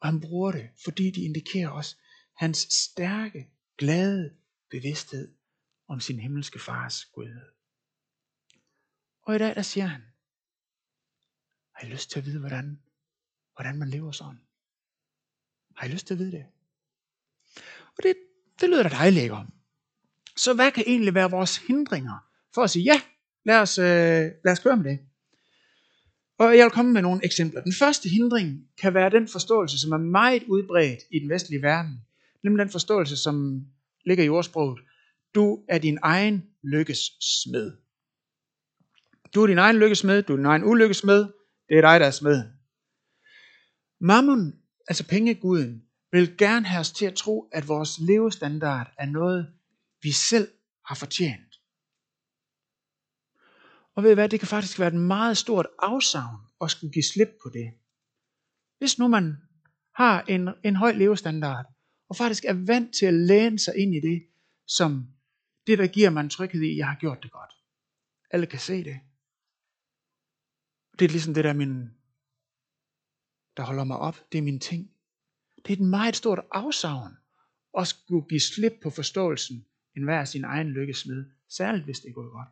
Og 0.00 0.08
han 0.08 0.20
bruger 0.20 0.52
det, 0.52 0.70
fordi 0.84 1.10
de 1.10 1.24
indikerer 1.24 1.70
os 1.70 1.98
hans 2.34 2.58
stærke, 2.58 3.50
glade 3.78 4.36
bevidsthed 4.70 5.34
om 5.88 6.00
sin 6.00 6.20
himmelske 6.20 6.58
fars 6.58 7.04
godhed. 7.04 7.52
Og 9.22 9.34
i 9.34 9.38
dag 9.38 9.54
der 9.54 9.62
siger 9.62 9.86
han, 9.86 10.02
har 11.72 11.86
I 11.86 11.90
lyst 11.90 12.10
til 12.10 12.18
at 12.18 12.26
vide, 12.26 12.40
hvordan, 12.40 12.82
hvordan 13.54 13.78
man 13.78 13.88
lever 13.88 14.12
sådan? 14.12 14.40
Har 15.76 15.86
I 15.86 15.90
lyst 15.90 16.06
til 16.06 16.14
at 16.14 16.18
vide 16.18 16.32
det? 16.32 16.46
Og 17.96 18.02
det, 18.02 18.16
det 18.60 18.68
lyder 18.68 18.82
da 18.82 18.88
dejligt, 18.88 19.22
ikke? 19.22 19.36
Så 20.38 20.54
hvad 20.54 20.70
kan 20.70 20.84
egentlig 20.86 21.14
være 21.14 21.30
vores 21.30 21.56
hindringer 21.56 22.18
for 22.54 22.62
at 22.62 22.70
sige, 22.70 22.82
ja, 22.82 23.00
lad 23.44 23.60
os, 23.60 23.78
øh, 23.78 23.84
lad 24.44 24.52
os 24.52 24.58
køre 24.58 24.76
med 24.76 24.84
det. 24.84 24.98
Og 26.38 26.56
jeg 26.56 26.64
vil 26.64 26.70
komme 26.70 26.92
med 26.92 27.02
nogle 27.02 27.24
eksempler. 27.24 27.62
Den 27.62 27.72
første 27.78 28.08
hindring 28.08 28.68
kan 28.80 28.94
være 28.94 29.10
den 29.10 29.28
forståelse, 29.28 29.80
som 29.80 29.92
er 29.92 29.96
meget 29.96 30.42
udbredt 30.48 30.98
i 31.10 31.18
den 31.18 31.30
vestlige 31.30 31.62
verden. 31.62 32.00
Nemlig 32.44 32.64
den 32.64 32.72
forståelse, 32.72 33.16
som 33.16 33.66
ligger 34.06 34.24
i 34.24 34.28
ordsproget. 34.28 34.78
Du 35.34 35.64
er 35.68 35.78
din 35.78 35.98
egen 36.02 36.44
lykkes 36.62 36.98
smed. 37.20 37.72
Du 39.34 39.42
er 39.42 39.46
din 39.46 39.58
egen 39.58 39.76
lykkesmed, 39.76 40.22
du 40.22 40.32
er 40.32 40.36
din 40.36 40.46
egen 40.46 40.64
ulykkesmed, 40.64 41.26
det 41.68 41.78
er 41.78 41.80
dig, 41.80 42.00
der 42.00 42.06
er 42.06 42.10
smed. 42.10 42.42
Mammon, 44.00 44.54
altså 44.88 45.06
pengeguden, 45.06 45.82
vil 46.12 46.36
gerne 46.38 46.66
have 46.66 46.80
os 46.80 46.92
til 46.92 47.06
at 47.06 47.14
tro, 47.14 47.48
at 47.52 47.68
vores 47.68 47.98
levestandard 47.98 48.92
er 48.98 49.06
noget, 49.06 49.46
vi 50.02 50.12
selv 50.12 50.48
har 50.84 50.94
fortjent. 50.94 51.54
Og 53.94 54.02
ved 54.02 54.10
I 54.10 54.14
hvad, 54.14 54.28
det 54.28 54.40
kan 54.40 54.48
faktisk 54.48 54.78
være 54.78 54.88
et 54.88 55.00
meget 55.00 55.36
stort 55.36 55.66
afsavn 55.78 56.36
at 56.60 56.70
skulle 56.70 56.92
give 56.92 57.02
slip 57.02 57.28
på 57.42 57.48
det. 57.48 57.74
Hvis 58.78 58.98
nu 58.98 59.08
man 59.08 59.36
har 59.94 60.22
en, 60.22 60.48
en 60.64 60.76
høj 60.76 60.92
levestandard, 60.92 61.66
og 62.08 62.16
faktisk 62.16 62.44
er 62.44 62.66
vant 62.66 62.94
til 62.94 63.06
at 63.06 63.14
læne 63.14 63.58
sig 63.58 63.76
ind 63.76 63.94
i 63.94 64.00
det, 64.00 64.26
som 64.66 65.06
det, 65.66 65.78
der 65.78 65.86
giver 65.86 66.10
mig 66.10 66.20
en 66.20 66.30
tryghed 66.30 66.62
i, 66.62 66.70
at 66.70 66.76
jeg 66.76 66.86
har 66.86 66.96
gjort 66.96 67.22
det 67.22 67.30
godt. 67.32 67.52
Alle 68.30 68.46
kan 68.46 68.58
se 68.58 68.84
det. 68.84 69.00
Det 70.98 71.04
er 71.04 71.08
ligesom 71.08 71.34
det 71.34 71.44
der 71.44 71.52
min, 71.52 71.90
der 73.56 73.62
holder 73.62 73.84
mig 73.84 73.96
op. 73.96 74.32
Det 74.32 74.38
er 74.38 74.42
min 74.42 74.60
ting. 74.60 74.90
Det 75.56 75.68
er 75.68 75.82
et 75.82 75.88
meget 75.88 76.16
stort 76.16 76.40
afsavn 76.50 77.16
at 77.78 77.88
skulle 77.88 78.28
give 78.28 78.40
slip 78.40 78.72
på 78.82 78.90
forståelsen 78.90 79.66
en 79.96 80.04
hver 80.04 80.24
sin 80.24 80.44
egen 80.44 80.68
lykkesmed, 80.68 81.30
særligt 81.48 81.84
hvis 81.84 82.00
det 82.00 82.08
er 82.08 82.12
gået 82.12 82.32
godt. 82.32 82.48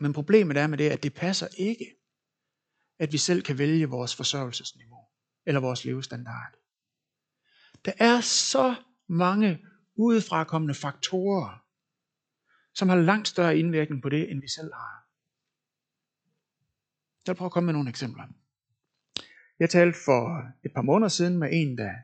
Men 0.00 0.12
problemet 0.12 0.56
er 0.56 0.66
med 0.66 0.78
det, 0.78 0.90
at 0.90 1.02
det 1.02 1.14
passer 1.14 1.48
ikke, 1.58 1.96
at 2.98 3.12
vi 3.12 3.18
selv 3.18 3.42
kan 3.42 3.58
vælge 3.58 3.86
vores 3.86 4.16
forsørgelsesniveau 4.16 5.04
eller 5.46 5.60
vores 5.60 5.84
levestandard. 5.84 6.56
Der 7.84 7.92
er 7.98 8.20
så 8.20 8.74
mange 9.08 9.66
udefrakommende 9.94 10.74
faktorer, 10.74 11.64
som 12.74 12.88
har 12.88 12.96
langt 12.96 13.28
større 13.28 13.58
indvirkning 13.58 14.02
på 14.02 14.08
det, 14.08 14.30
end 14.30 14.40
vi 14.40 14.48
selv 14.48 14.74
har. 14.74 15.06
Jeg 17.26 17.32
vil 17.32 17.38
prøve 17.38 17.46
at 17.46 17.52
komme 17.52 17.66
med 17.66 17.72
nogle 17.72 17.88
eksempler. 17.88 18.24
Jeg 19.58 19.70
talte 19.70 19.98
for 20.04 20.52
et 20.64 20.72
par 20.74 20.82
måneder 20.82 21.08
siden 21.08 21.38
med 21.38 21.48
en, 21.52 21.78
der 21.78 21.94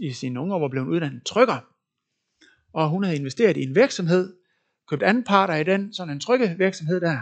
i 0.00 0.12
sine 0.12 0.40
unge 0.40 0.54
år 0.54 0.58
var 0.58 0.68
blevet 0.68 0.86
uddannet 0.86 1.24
trykker. 1.26 1.60
Og 2.72 2.88
hun 2.88 3.04
havde 3.04 3.16
investeret 3.16 3.56
i 3.56 3.62
en 3.62 3.74
virksomhed, 3.74 4.36
købt 4.88 5.02
anden 5.02 5.24
parter 5.24 5.54
i 5.54 5.64
den, 5.64 5.92
sådan 5.92 6.14
en 6.14 6.20
trygge 6.20 6.54
virksomhed 6.58 7.00
der. 7.00 7.20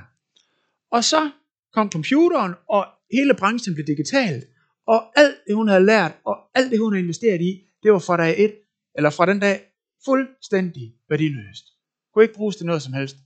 Og 0.91 1.05
så 1.05 1.31
kom 1.73 1.91
computeren, 1.91 2.55
og 2.69 2.87
hele 3.13 3.35
branchen 3.35 3.75
blev 3.75 3.87
digital. 3.87 4.47
Og 4.87 5.19
alt 5.21 5.37
det, 5.47 5.55
hun 5.55 5.69
havde 5.69 5.85
lært, 5.85 6.13
og 6.25 6.37
alt 6.55 6.71
det, 6.71 6.79
hun 6.81 6.93
havde 6.93 7.03
investeret 7.03 7.41
i, 7.41 7.67
det 7.83 7.93
var 7.93 7.99
fra 7.99 8.17
dag 8.17 8.45
et, 8.45 8.55
eller 8.95 9.11
fra 9.11 9.27
den 9.27 9.41
dag, 9.41 9.61
fuldstændig 10.05 10.95
værdiløst. 11.09 11.65
Kunne 12.13 12.25
ikke 12.25 12.35
bruges 12.35 12.57
til 12.57 12.67
noget 12.67 12.83
som 12.83 12.93
helst. 12.93 13.17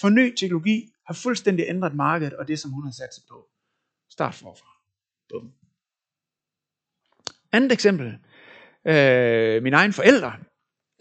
For 0.00 0.08
ny 0.08 0.34
teknologi 0.34 0.92
har 1.06 1.14
fuldstændig 1.14 1.64
ændret 1.68 1.94
markedet, 1.94 2.34
og 2.34 2.48
det, 2.48 2.58
som 2.58 2.70
hun 2.70 2.84
har 2.84 2.92
sat 2.92 3.14
sig 3.14 3.24
på. 3.28 3.48
Start 4.10 4.34
forfra. 4.34 4.70
Bum. 5.28 5.52
Andet 7.52 7.72
eksempel. 7.72 8.18
Øh, 8.86 9.62
mine 9.62 9.76
egne 9.76 9.92
forældre. 9.92 10.32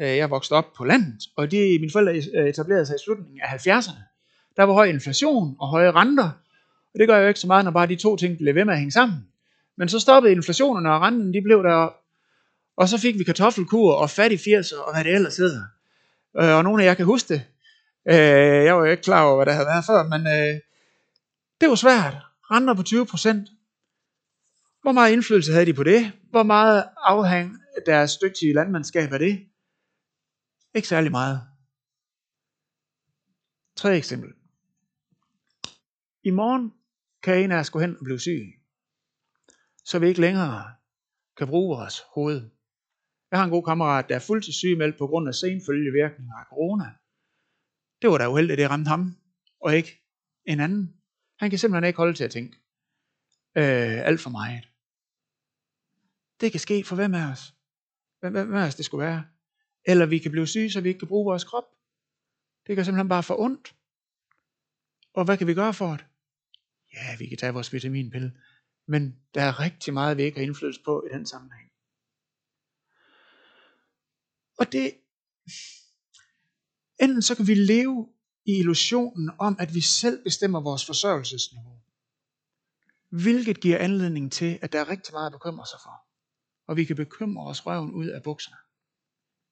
Øh, 0.01 0.17
jeg 0.17 0.29
voksede 0.29 0.57
op 0.57 0.73
på 0.77 0.85
landet, 0.85 1.21
og 1.37 1.51
de, 1.51 1.57
mine 1.79 1.91
forældre 1.91 2.13
øh, 2.35 2.49
etablerede 2.49 2.85
sig 2.85 2.95
i 2.95 3.03
slutningen 3.05 3.41
af 3.41 3.67
70'erne. 3.67 4.01
Der 4.57 4.63
var 4.63 4.73
høj 4.73 4.85
inflation 4.85 5.55
og 5.59 5.67
høje 5.67 5.91
renter, 5.91 6.29
og 6.93 6.99
det 6.99 7.07
gør 7.07 7.17
jo 7.17 7.27
ikke 7.27 7.39
så 7.39 7.47
meget, 7.47 7.65
når 7.65 7.71
bare 7.71 7.87
de 7.87 7.95
to 7.95 8.15
ting 8.15 8.37
blev 8.37 8.55
ved 8.55 8.65
med 8.65 8.73
at 8.73 8.79
hænge 8.79 8.91
sammen. 8.91 9.27
Men 9.77 9.89
så 9.89 9.99
stoppede 9.99 10.33
inflationen, 10.33 10.85
og 10.85 11.01
renten 11.01 11.33
de 11.33 11.41
blev 11.41 11.63
der, 11.63 11.93
og 12.77 12.89
så 12.89 12.97
fik 12.97 13.19
vi 13.19 13.23
kartoffelkur 13.23 13.93
og 13.93 14.09
fattig 14.09 14.39
80'er 14.39 14.81
og 14.81 14.93
hvad 14.93 15.03
det 15.03 15.15
ellers 15.15 15.37
hedder. 15.37 15.61
Øh, 16.37 16.55
og 16.55 16.63
nogle 16.63 16.83
af 16.83 16.87
jer 16.87 16.93
kan 16.93 17.05
huske 17.05 17.33
det. 17.33 17.41
Jeg 18.05 18.75
var 18.75 18.79
jo 18.79 18.91
ikke 18.91 19.03
klar 19.03 19.23
over, 19.23 19.35
hvad 19.35 19.45
der 19.45 19.51
havde 19.51 19.65
været 19.65 19.85
før, 19.85 20.03
men 20.03 20.25
det 21.61 21.69
var 21.69 21.75
svært. 21.75 22.13
Renter 22.51 22.73
på 22.73 22.83
20 22.83 23.05
procent. 23.05 23.49
Hvor 24.81 24.91
meget 24.91 25.11
indflydelse 25.11 25.53
havde 25.53 25.65
de 25.65 25.73
på 25.73 25.83
det? 25.83 26.11
Hvor 26.29 26.43
meget 26.43 26.83
afhæng 27.05 27.57
deres 27.85 28.17
dygtige 28.17 28.53
landmandskab 28.53 29.13
af 29.13 29.19
det? 29.19 29.49
Ikke 30.75 30.87
særlig 30.87 31.11
meget. 31.11 31.41
Tre 33.75 33.97
eksempel. 33.97 34.33
I 36.23 36.31
morgen 36.31 36.73
kan 37.23 37.43
en 37.43 37.51
af 37.51 37.59
os 37.59 37.69
gå 37.69 37.79
hen 37.79 37.97
og 37.97 38.03
blive 38.03 38.19
syg, 38.19 38.41
så 39.85 39.99
vi 39.99 40.07
ikke 40.07 40.21
længere 40.21 40.75
kan 41.37 41.47
bruge 41.47 41.77
vores 41.77 42.01
hoved. 42.15 42.49
Jeg 43.31 43.39
har 43.39 43.45
en 43.45 43.51
god 43.51 43.63
kammerat, 43.63 44.09
der 44.09 44.15
er 44.15 44.19
fuldt 44.19 44.53
sygemeldt 44.55 44.97
på 44.97 45.07
grund 45.07 45.27
af 45.27 45.35
senfølgevirkninger 45.35 46.35
af 46.35 46.45
corona. 46.45 46.85
Det 48.01 48.09
var 48.09 48.17
da 48.17 48.27
uheldigt, 48.27 48.53
at 48.53 48.57
det 48.57 48.69
ramte 48.69 48.89
ham, 48.89 49.15
og 49.61 49.75
ikke 49.75 50.01
en 50.45 50.59
anden. 50.59 50.93
Han 51.39 51.49
kan 51.49 51.59
simpelthen 51.59 51.87
ikke 51.87 51.97
holde 51.97 52.13
til 52.13 52.23
at 52.23 52.31
tænke. 52.31 52.57
Øh, 53.57 54.07
alt 54.07 54.21
for 54.21 54.29
meget. 54.29 54.67
Det 56.41 56.51
kan 56.51 56.59
ske 56.59 56.83
for 56.83 56.95
hvem 56.95 57.13
af 57.13 57.31
os? 57.31 57.53
Hvem, 58.19 58.33
hvem 58.33 58.53
af 58.53 58.71
det 58.71 58.85
skulle 58.85 59.05
være? 59.05 59.25
Eller 59.85 60.05
vi 60.05 60.19
kan 60.19 60.31
blive 60.31 60.47
syge, 60.47 60.71
så 60.71 60.81
vi 60.81 60.89
ikke 60.89 60.99
kan 60.99 61.07
bruge 61.07 61.25
vores 61.25 61.43
krop. 61.43 61.63
Det 62.67 62.75
gør 62.75 62.83
simpelthen 62.83 63.09
bare 63.09 63.23
for 63.23 63.39
ondt. 63.39 63.75
Og 65.13 65.25
hvad 65.25 65.37
kan 65.37 65.47
vi 65.47 65.53
gøre 65.53 65.73
for 65.73 65.91
det? 65.91 66.05
Ja, 66.93 67.17
vi 67.19 67.27
kan 67.27 67.37
tage 67.37 67.53
vores 67.53 67.73
vitaminpille. 67.73 68.41
Men 68.87 69.19
der 69.33 69.41
er 69.41 69.59
rigtig 69.59 69.93
meget, 69.93 70.17
vi 70.17 70.23
ikke 70.23 70.37
har 70.37 70.45
indflydelse 70.45 70.81
på 70.85 71.03
i 71.05 71.13
den 71.13 71.25
sammenhæng. 71.25 71.71
Og 74.59 74.71
det, 74.71 74.93
enten 76.99 77.21
så 77.21 77.35
kan 77.35 77.47
vi 77.47 77.53
leve 77.53 78.09
i 78.45 78.59
illusionen 78.59 79.31
om, 79.39 79.55
at 79.59 79.73
vi 79.73 79.81
selv 79.81 80.23
bestemmer 80.23 80.61
vores 80.61 80.85
forsørgelsesniveau. 80.85 81.81
Hvilket 83.09 83.61
giver 83.61 83.77
anledning 83.77 84.31
til, 84.31 84.59
at 84.61 84.73
der 84.73 84.79
er 84.79 84.89
rigtig 84.89 85.13
meget 85.13 85.25
at 85.25 85.31
bekymre 85.31 85.65
sig 85.65 85.79
for. 85.83 86.08
Og 86.69 86.77
vi 86.77 86.85
kan 86.85 86.95
bekymre 86.95 87.47
os 87.47 87.65
røven 87.65 87.91
ud 87.91 88.07
af 88.07 88.23
bukserne. 88.23 88.57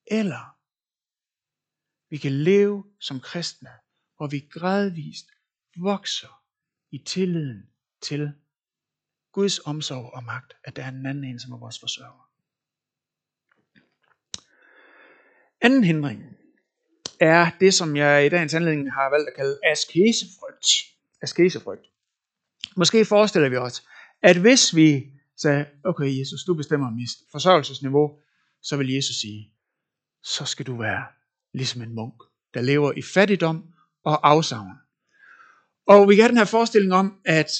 Eller 0.07 0.57
vi 2.09 2.17
kan 2.17 2.31
leve 2.31 2.83
som 2.99 3.19
kristne, 3.19 3.69
hvor 4.17 4.27
vi 4.27 4.39
gradvist 4.39 5.27
vokser 5.77 6.43
i 6.91 6.97
tilliden 6.97 7.69
til 8.01 8.33
Guds 9.31 9.59
omsorg 9.59 10.13
og 10.13 10.23
magt, 10.23 10.53
at 10.63 10.75
der 10.75 10.83
er 10.83 10.89
en 10.89 11.05
anden 11.05 11.23
en, 11.23 11.39
som 11.39 11.51
er 11.51 11.57
vores 11.57 11.79
forsørger. 11.79 12.29
Anden 15.61 15.83
hindring 15.83 16.23
er 17.19 17.51
det, 17.59 17.73
som 17.73 17.95
jeg 17.95 18.25
i 18.25 18.29
dagens 18.29 18.53
anledning 18.53 18.93
har 18.93 19.09
valgt 19.09 19.29
at 19.29 19.35
kalde 19.35 19.59
askesefrygt. 19.63 20.67
Askesefrygt. 21.21 21.85
Måske 22.75 23.05
forestiller 23.05 23.49
vi 23.49 23.55
os, 23.55 23.87
at 24.21 24.37
hvis 24.37 24.75
vi 24.75 25.16
sagde, 25.37 25.65
okay 25.85 26.19
Jesus, 26.19 26.43
du 26.43 26.53
bestemmer 26.53 26.91
mit 26.91 27.09
forsørgelsesniveau, 27.31 28.11
så 28.61 28.77
vil 28.77 28.93
Jesus 28.93 29.15
sige, 29.15 29.51
så 30.23 30.45
skal 30.45 30.65
du 30.65 30.77
være 30.77 31.03
ligesom 31.53 31.81
en 31.81 31.95
munk, 31.95 32.13
der 32.53 32.61
lever 32.61 32.91
i 32.97 33.01
fattigdom 33.01 33.63
og 34.03 34.29
afsavn. 34.29 34.73
Og 35.87 36.09
vi 36.09 36.15
kan 36.15 36.23
have 36.23 36.29
den 36.29 36.37
her 36.37 36.45
forestilling 36.45 36.93
om, 36.93 37.13
at 37.25 37.51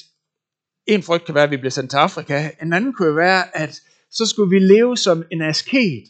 en 0.86 1.02
frygt 1.02 1.24
kan 1.24 1.34
være, 1.34 1.44
at 1.44 1.50
vi 1.50 1.56
bliver 1.56 1.70
sendt 1.70 1.90
til 1.90 1.96
Afrika. 1.96 2.50
En 2.62 2.72
anden 2.72 2.92
kunne 2.92 3.16
være, 3.16 3.56
at 3.56 3.82
så 4.10 4.26
skulle 4.26 4.50
vi 4.50 4.58
leve 4.58 4.96
som 4.96 5.24
en 5.32 5.42
asket, 5.42 6.04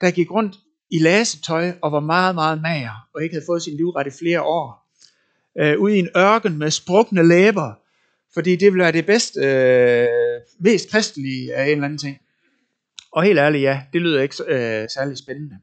der 0.00 0.10
gik 0.10 0.30
rundt 0.30 0.56
i 0.90 0.98
lasetøj 0.98 1.72
og 1.82 1.92
var 1.92 2.00
meget, 2.00 2.34
meget 2.34 2.62
mager, 2.62 3.08
og 3.14 3.22
ikke 3.22 3.34
havde 3.34 3.46
fået 3.46 3.62
sin 3.62 3.76
livret 3.76 4.06
i 4.06 4.18
flere 4.18 4.42
år. 4.42 4.90
Øh, 5.60 5.80
ude 5.80 5.96
i 5.96 5.98
en 5.98 6.08
ørken 6.16 6.58
med 6.58 6.70
sprukne 6.70 7.28
læber, 7.28 7.72
fordi 8.34 8.56
det 8.56 8.72
ville 8.72 8.82
være 8.82 8.92
det 8.92 9.06
bedste, 9.06 9.40
øh, 9.40 10.08
mest 10.60 10.90
kristelige 10.90 11.54
af 11.54 11.64
en 11.64 11.70
eller 11.70 11.84
anden 11.84 11.98
ting. 11.98 12.18
Og 13.12 13.22
helt 13.22 13.38
ærligt, 13.38 13.62
ja, 13.62 13.82
det 13.92 14.00
lyder 14.00 14.22
ikke 14.22 14.36
øh, 14.48 14.88
særlig 14.94 15.18
spændende. 15.18 15.58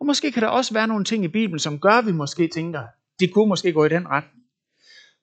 Og 0.00 0.06
måske 0.06 0.32
kan 0.32 0.42
der 0.42 0.48
også 0.48 0.74
være 0.74 0.88
nogle 0.88 1.04
ting 1.04 1.24
i 1.24 1.28
Bibelen, 1.28 1.58
som 1.58 1.78
gør, 1.78 1.90
at 1.90 2.06
vi 2.06 2.12
måske 2.12 2.48
tænker, 2.48 2.82
det 3.20 3.32
kunne 3.32 3.48
måske 3.48 3.72
gå 3.72 3.84
i 3.84 3.88
den 3.88 4.08
retning. 4.08 4.44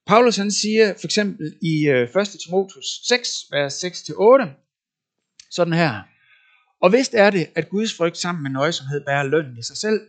Paulus 0.08 0.38
han 0.38 0.51
siger 0.51 0.93
for 0.93 1.08
eksempel 1.08 1.55
i 1.62 1.88
øh, 1.88 2.21
1. 2.21 2.27
Timotheus 2.45 2.86
6, 3.08 3.29
vers 3.51 3.84
6-8, 3.84 4.49
sådan 5.51 5.73
her. 5.73 6.01
Og 6.81 6.93
vist 6.93 7.13
er 7.13 7.29
det, 7.29 7.47
at 7.55 7.69
Guds 7.69 7.93
frygt 7.97 8.17
sammen 8.17 8.43
med 8.43 8.51
nøjsomhed 8.51 9.05
bærer 9.05 9.23
lønnen 9.23 9.58
i 9.58 9.63
sig 9.63 9.77
selv. 9.77 9.99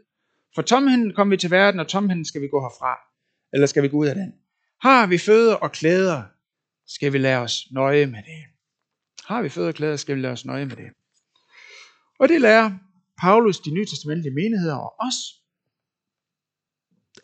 For 0.54 0.62
tomhænden 0.62 1.14
kom 1.14 1.30
vi 1.30 1.36
til 1.36 1.50
verden, 1.50 1.80
og 1.80 1.88
tomhænden 1.88 2.24
skal 2.24 2.42
vi 2.42 2.48
gå 2.48 2.60
herfra. 2.60 2.98
Eller 3.52 3.66
skal 3.66 3.82
vi 3.82 3.88
gå 3.88 3.96
ud 3.96 4.06
af 4.06 4.14
den? 4.14 4.32
Har 4.82 5.06
vi 5.06 5.18
føde 5.18 5.58
og 5.58 5.72
klæder, 5.72 6.22
skal 6.86 7.12
vi 7.12 7.18
lade 7.18 7.38
os 7.38 7.66
nøje 7.70 8.06
med 8.06 8.22
det. 8.22 8.44
Har 9.24 9.42
vi 9.42 9.48
fødeklæder, 9.48 9.96
skal 9.96 10.16
vi 10.16 10.20
lade 10.20 10.32
os 10.32 10.44
nøje 10.44 10.66
med 10.66 10.76
det. 10.76 10.90
Og 12.20 12.28
det 12.28 12.40
lærer 12.40 12.70
Paulus 13.20 13.60
de 13.60 13.70
nye 13.70 13.86
testamentlige 13.86 14.34
menigheder 14.34 14.76
og 14.76 14.94
os, 15.00 15.14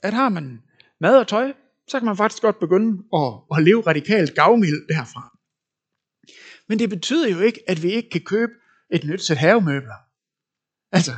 at 0.03 0.15
har 0.15 0.29
man 0.29 0.63
mad 1.01 1.19
og 1.19 1.29
tøj, 1.29 1.53
så 1.89 1.99
kan 1.99 2.07
man 2.07 2.17
faktisk 2.17 2.43
godt 2.43 2.59
begynde 2.61 3.05
at, 3.15 3.59
at 3.59 3.65
leve 3.65 3.81
radikalt 3.81 4.35
gavmild 4.35 4.89
derfra. 4.89 5.39
Men 6.69 6.79
det 6.79 6.91
betyder 6.91 7.29
jo 7.29 7.41
ikke, 7.41 7.61
at 7.69 7.83
vi 7.83 7.91
ikke 7.93 8.11
kan 8.11 8.25
købe 8.25 8.53
et 8.91 9.05
nyt 9.05 9.23
sæt 9.23 9.37
havemøbler. 9.37 9.99
Altså, 10.93 11.13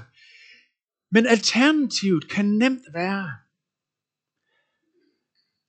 men 1.10 1.26
alternativet 1.26 2.30
kan 2.30 2.44
nemt 2.44 2.82
være, 2.92 3.30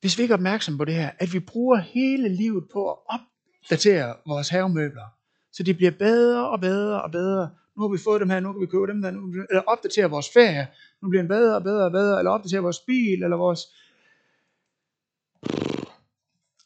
hvis 0.05 0.17
vi 0.17 0.21
ikke 0.21 0.31
er 0.31 0.37
opmærksom 0.37 0.77
på 0.77 0.85
det 0.85 0.93
her, 0.93 1.11
at 1.19 1.33
vi 1.33 1.39
bruger 1.39 1.77
hele 1.77 2.29
livet 2.29 2.63
på 2.73 2.91
at 2.91 2.97
opdatere 3.09 4.15
vores 4.27 4.49
havemøbler, 4.49 5.07
så 5.51 5.63
de 5.63 5.73
bliver 5.73 5.91
bedre 5.91 6.49
og 6.49 6.61
bedre 6.61 7.01
og 7.01 7.11
bedre. 7.11 7.49
Nu 7.75 7.81
har 7.81 7.89
vi 7.89 7.97
fået 8.03 8.21
dem 8.21 8.29
her, 8.29 8.39
nu 8.39 8.53
kan 8.53 8.61
vi 8.61 8.65
købe 8.65 8.87
dem 8.87 9.01
der, 9.01 9.11
nu, 9.11 9.45
eller 9.49 9.61
opdatere 9.61 10.09
vores 10.09 10.29
ferie, 10.33 10.67
nu 11.01 11.09
bliver 11.09 11.21
den 11.21 11.27
bedre 11.27 11.55
og 11.55 11.63
bedre 11.63 11.85
og 11.85 11.91
bedre, 11.91 12.19
eller 12.19 12.31
opdatere 12.31 12.61
vores 12.61 12.79
bil, 12.79 13.23
eller 13.23 13.37
vores... 13.37 13.59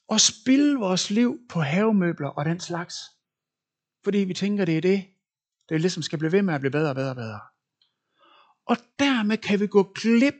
Og 0.07 0.21
spille 0.21 0.79
vores 0.79 1.09
liv 1.09 1.39
på 1.49 1.59
havemøbler 1.59 2.29
og 2.29 2.45
den 2.45 2.59
slags. 2.59 2.95
Fordi 4.03 4.17
vi 4.17 4.33
tænker, 4.33 4.65
det 4.65 4.77
er 4.77 4.81
det, 4.81 5.05
det 5.69 5.75
er 5.75 5.79
ligesom 5.79 6.03
skal 6.03 6.19
blive 6.19 6.31
ved 6.31 6.41
med 6.41 6.53
at 6.53 6.59
blive 6.59 6.71
bedre 6.71 6.89
og 6.89 6.95
bedre 6.95 7.09
og 7.09 7.15
bedre. 7.15 7.39
Og 8.65 8.77
dermed 8.99 9.37
kan 9.37 9.59
vi 9.59 9.67
gå 9.67 9.93
glip 9.95 10.35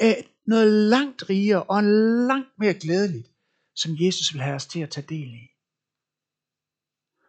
af 0.00 0.35
noget 0.46 0.72
langt 0.72 1.30
rigere 1.30 1.62
og 1.62 1.82
langt 2.28 2.58
mere 2.58 2.74
glædeligt, 2.74 3.28
som 3.74 3.90
Jesus 4.00 4.34
vil 4.34 4.42
have 4.42 4.54
os 4.54 4.66
til 4.66 4.80
at 4.80 4.90
tage 4.90 5.06
del 5.08 5.28
i. 5.28 5.46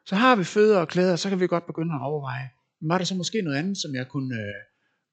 Så 0.06 0.16
har 0.16 0.36
vi 0.36 0.44
fødder 0.44 0.80
og 0.80 0.88
klæder, 0.88 1.16
så 1.16 1.30
kan 1.30 1.40
vi 1.40 1.48
godt 1.48 1.66
begynde 1.66 1.96
at 1.96 2.02
overveje, 2.02 2.50
var 2.82 2.98
der 2.98 3.06
så 3.06 3.16
måske 3.16 3.42
noget 3.42 3.58
andet, 3.58 3.78
som 3.78 3.96
jeg 3.96 4.08
kunne 4.08 4.36
øh, 4.36 4.54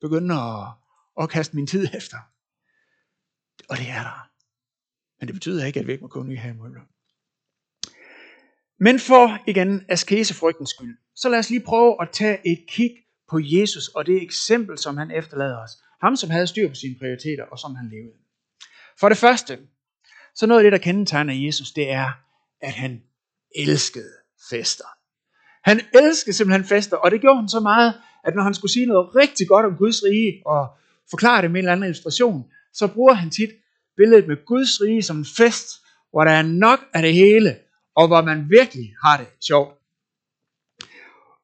begynde 0.01 0.35
at, 0.35 0.67
at 1.23 1.31
kaste 1.31 1.57
min 1.57 1.67
tid 1.67 1.87
efter? 1.99 2.17
Og 3.69 3.77
det 3.77 3.89
er 3.89 4.03
der. 4.03 4.31
Men 5.21 5.27
det 5.27 5.35
betyder 5.35 5.65
ikke, 5.65 5.81
at 5.81 5.87
vi 5.87 5.93
ikke 5.93 6.03
må 6.03 6.09
gå 6.09 6.23
nye 6.23 6.37
her 6.37 6.55
Men 8.81 8.99
for 8.99 9.51
igen 9.51 9.85
askesefrygtens 9.89 10.71
skyld, 10.71 10.99
så 11.15 11.29
lad 11.29 11.39
os 11.39 11.51
lige 11.51 11.65
prøve 11.65 12.03
at 12.03 12.09
tage 12.13 12.39
et 12.53 12.65
kig 12.69 12.91
på 13.35 13.41
Jesus 13.43 13.89
og 13.89 14.07
det 14.07 14.23
eksempel, 14.23 14.79
som 14.79 14.97
han 14.97 15.11
efterlader 15.11 15.59
os. 15.65 15.71
Ham, 16.01 16.17
som 16.17 16.31
havde 16.31 16.47
styr 16.47 16.69
på 16.69 16.75
sine 16.75 16.97
prioriteter, 16.99 17.45
og 17.53 17.59
som 17.59 17.75
han 17.75 17.89
levede. 17.95 18.19
For 19.01 19.09
det 19.09 19.19
første, 19.19 19.59
så 20.35 20.47
noget 20.47 20.61
af 20.61 20.65
det, 20.65 20.73
der 20.73 20.79
kendetegner 20.79 21.35
Jesus, 21.47 21.73
det 21.73 21.91
er, 21.91 22.09
at 22.61 22.73
han 22.73 23.03
elskede 23.57 24.15
fester. 24.51 24.85
Han 25.65 25.81
elskede 25.95 26.37
simpelthen 26.37 26.65
fester, 26.65 26.97
og 26.97 27.11
det 27.11 27.21
gjorde 27.21 27.41
han 27.41 27.49
så 27.49 27.61
meget, 27.61 27.95
at 28.25 28.35
når 28.35 28.43
han 28.43 28.55
skulle 28.55 28.73
sige 28.73 28.87
noget 28.87 29.15
rigtig 29.15 29.49
godt 29.49 29.67
om 29.67 29.77
Guds 29.77 30.05
rige, 30.05 30.43
og 30.47 30.67
forklare 31.11 31.43
det 31.43 31.51
med 31.51 31.61
en 31.61 31.65
eller 31.65 31.73
anden 31.73 31.85
illustration, 31.85 32.45
så 32.73 32.87
bruger 32.89 33.15
han 33.15 33.31
tit 33.31 33.51
billedet 33.97 34.29
med 34.29 34.37
Guds 34.47 34.81
rige 34.81 35.03
som 35.03 35.19
en 35.19 35.27
fest, 35.37 35.69
hvor 36.11 36.25
der 36.25 36.33
er 36.33 36.43
nok 36.43 36.81
af 36.93 37.03
det 37.03 37.15
hele, 37.15 37.57
og 37.95 38.07
hvor 38.07 38.23
man 38.23 38.51
virkelig 38.51 38.95
har 39.05 39.17
det 39.17 39.27
sjovt. 39.47 39.79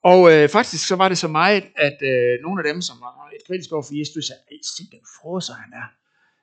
Og 0.03 0.33
øh, 0.33 0.49
faktisk 0.49 0.87
så 0.87 0.97
var 0.97 1.09
det 1.09 1.19
så 1.19 1.29
meget, 1.29 1.65
at 1.77 1.99
øh, 2.03 2.39
nogle 2.43 2.61
af 2.61 2.75
dem, 2.75 2.83
som 2.83 2.97
var 3.01 3.31
et 3.35 3.47
kritisk 3.47 3.73
over 3.73 3.83
for 3.83 3.99
Jesus, 3.99 4.27
sagde, 4.27 4.43
se 4.77 4.83
den 4.91 5.01
frosser 5.21 5.55
han 5.55 5.73
er. 5.73 5.87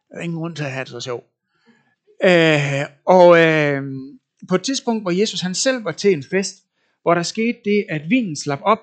Der 0.09 0.17
er 0.17 0.21
ingen 0.21 0.39
grund 0.39 0.55
til 0.55 0.63
at 0.63 0.71
have 0.71 0.83
det 0.83 0.91
så 0.91 0.99
sjovt. 0.99 1.25
Øh, 2.23 2.85
og 3.05 3.39
øh, 3.43 3.83
på 4.49 4.55
et 4.55 4.63
tidspunkt, 4.63 5.03
hvor 5.03 5.11
Jesus 5.11 5.41
han 5.41 5.55
selv 5.55 5.85
var 5.85 5.91
til 5.91 6.13
en 6.13 6.23
fest, 6.23 6.55
hvor 7.01 7.13
der 7.13 7.23
skete 7.23 7.57
det, 7.65 7.85
at 7.89 8.09
vinen 8.09 8.35
slap 8.35 8.59
op, 8.61 8.79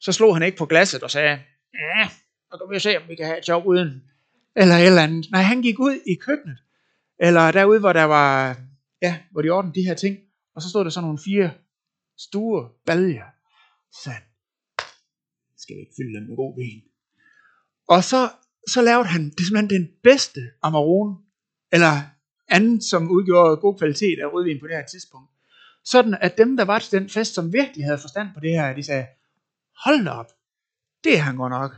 så 0.00 0.12
slog 0.12 0.36
han 0.36 0.42
ikke 0.42 0.58
på 0.58 0.66
glasset 0.66 1.02
og 1.02 1.10
sagde, 1.10 1.38
ja, 1.74 2.08
så 2.50 2.58
kan 2.66 2.74
vi 2.74 2.78
se, 2.78 2.96
om 2.96 3.02
vi 3.08 3.14
kan 3.14 3.26
have 3.26 3.38
et 3.38 3.44
sjov 3.44 3.66
uden, 3.66 4.02
eller 4.56 4.74
et 4.74 4.86
eller 4.86 5.02
andet. 5.02 5.30
Nej, 5.30 5.42
han 5.42 5.62
gik 5.62 5.78
ud 5.78 5.98
i 6.06 6.14
køkkenet, 6.14 6.58
eller 7.18 7.50
derude, 7.50 7.80
hvor 7.80 7.92
der 7.92 8.04
var, 8.04 8.56
ja, 9.02 9.18
hvor 9.30 9.42
de 9.42 9.50
ordnede 9.50 9.80
de 9.80 9.86
her 9.86 9.94
ting, 9.94 10.18
og 10.54 10.62
så 10.62 10.68
stod 10.68 10.84
der 10.84 10.90
sådan 10.90 11.04
nogle 11.04 11.18
fire 11.24 11.50
store 12.18 12.68
baljer, 12.86 13.24
sand. 14.04 14.24
skal 15.56 15.76
vi 15.76 15.80
ikke 15.80 15.94
fylde 15.96 16.14
den 16.18 16.28
med 16.28 16.36
god 16.36 16.56
vin. 16.56 16.82
Og 17.88 18.04
så, 18.04 18.30
så 18.68 18.82
lavede 18.82 19.06
han, 19.06 19.24
det 19.24 19.40
er 19.40 19.44
simpelthen 19.44 19.80
den 19.80 19.88
bedste 20.02 20.40
Amarone, 20.62 21.16
eller 21.72 21.94
anden, 22.48 22.82
som 22.82 23.10
udgjorde 23.10 23.56
god 23.56 23.78
kvalitet 23.78 24.18
af 24.22 24.32
rødvin 24.32 24.60
på 24.60 24.66
det 24.66 24.76
her 24.76 24.86
tidspunkt. 24.86 25.30
Sådan 25.84 26.14
at 26.20 26.38
dem, 26.38 26.56
der 26.56 26.64
var 26.64 26.78
til 26.78 27.00
den 27.00 27.08
fest, 27.08 27.34
som 27.34 27.52
virkelig 27.52 27.84
havde 27.84 27.98
forstand 27.98 28.28
på 28.34 28.40
det 28.40 28.50
her, 28.50 28.74
de 28.74 28.82
sagde, 28.82 29.06
hold 29.84 30.04
da 30.04 30.10
op, 30.10 30.30
det 31.04 31.16
er 31.18 31.22
han 31.22 31.36
godt 31.36 31.50
nok. 31.50 31.72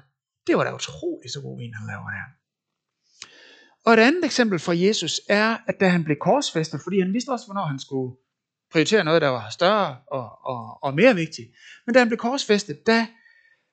Det 0.47 0.57
var 0.57 0.65
da 0.65 0.75
utroligt 0.75 1.33
så 1.33 1.41
god 1.41 1.59
vin, 1.59 1.75
han 1.75 1.87
laver 1.87 2.11
her. 2.11 2.27
Og 3.85 3.93
et 3.93 3.99
andet 3.99 4.25
eksempel 4.25 4.59
fra 4.59 4.77
Jesus 4.77 5.21
er, 5.29 5.57
at 5.67 5.81
da 5.81 5.89
han 5.89 6.05
blev 6.05 6.17
korsfæstet, 6.21 6.81
fordi 6.83 7.01
han 7.01 7.13
vidste 7.13 7.31
også, 7.31 7.47
hvornår 7.47 7.65
han 7.65 7.79
skulle 7.79 8.17
prioritere 8.73 9.05
noget, 9.05 9.23
der 9.23 9.29
var 9.29 9.51
større 9.51 9.97
og, 10.07 10.47
og, 10.47 10.83
og 10.83 10.95
mere 10.95 11.15
vigtigt. 11.15 11.49
Men 11.87 11.93
da 11.95 11.99
han 11.99 12.09
blev 12.09 12.19
korsfæstet, 12.19 12.87
da 12.87 13.07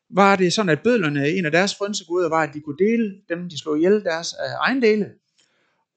var 0.09 0.35
det 0.35 0.53
sådan, 0.53 0.69
at 0.69 0.83
bødlerne, 0.83 1.29
en 1.29 1.45
af 1.45 1.51
deres 1.51 1.75
frynseguder, 1.75 2.29
var, 2.29 2.43
at 2.43 2.53
de 2.53 2.61
kunne 2.61 2.77
dele 2.77 3.21
dem, 3.29 3.49
de 3.49 3.59
slog 3.59 3.77
ihjel, 3.77 4.03
deres 4.03 4.35
uh, 4.45 4.67
ejendele. 4.67 5.09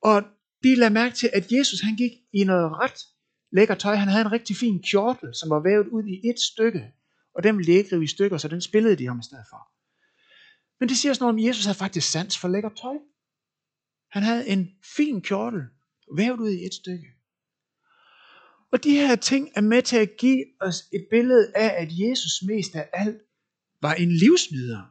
Og 0.03 0.23
de 0.63 0.75
lagde 0.75 0.95
mærke 0.95 1.15
til, 1.15 1.31
at 1.33 1.53
Jesus 1.53 1.81
han 1.81 1.97
gik 1.97 2.13
i 2.33 2.45
noget 2.45 2.79
ret 2.79 3.01
lækker 3.53 3.75
tøj. 3.75 3.95
Han 3.95 4.09
havde 4.09 4.25
en 4.25 4.33
rigtig 4.33 4.57
fin 4.57 4.83
kjortel, 4.83 5.35
som 5.35 5.51
var 5.51 5.61
vævet 5.61 5.87
ud 5.87 6.05
i 6.05 6.29
et 6.29 6.41
stykke. 6.41 6.93
Og 7.35 7.43
den 7.43 7.57
ville 7.57 7.73
de 7.73 7.79
ikke 7.79 7.97
rive 7.97 8.05
i 8.05 8.07
stykker, 8.07 8.39
så 8.39 8.49
den 8.49 8.61
spillede 8.61 8.97
de 8.97 9.07
ham 9.07 9.19
i 9.19 9.23
stedet 9.23 9.45
for. 9.51 9.69
Men 10.81 10.89
det 10.89 10.97
siger 10.97 11.13
sådan 11.13 11.23
noget 11.25 11.35
om, 11.35 11.39
at 11.39 11.49
Jesus 11.49 11.65
havde 11.65 11.79
faktisk 11.79 12.11
sans 12.11 12.39
for 12.39 12.49
lækker 12.49 12.71
tøj. 12.83 12.97
Han 14.11 14.23
havde 14.23 14.49
en 14.49 14.71
fin 14.97 15.23
kjortel, 15.23 15.63
vævet 16.17 16.41
ud 16.41 16.51
i 16.51 16.67
et 16.67 16.75
stykke. 16.75 17.07
Og 18.73 18.85
de 18.85 18.91
her 18.91 19.17
ting 19.17 19.49
er 19.55 19.61
med 19.61 19.83
til 19.83 19.97
at 19.97 20.17
give 20.19 20.45
os 20.61 20.85
et 20.93 21.07
billede 21.11 21.53
af, 21.55 21.83
at 21.83 21.89
Jesus 21.91 22.43
mest 22.47 22.75
af 22.75 22.89
alt 22.93 23.23
var 23.83 23.95
en 23.95 24.13
livsnyder. 24.13 24.83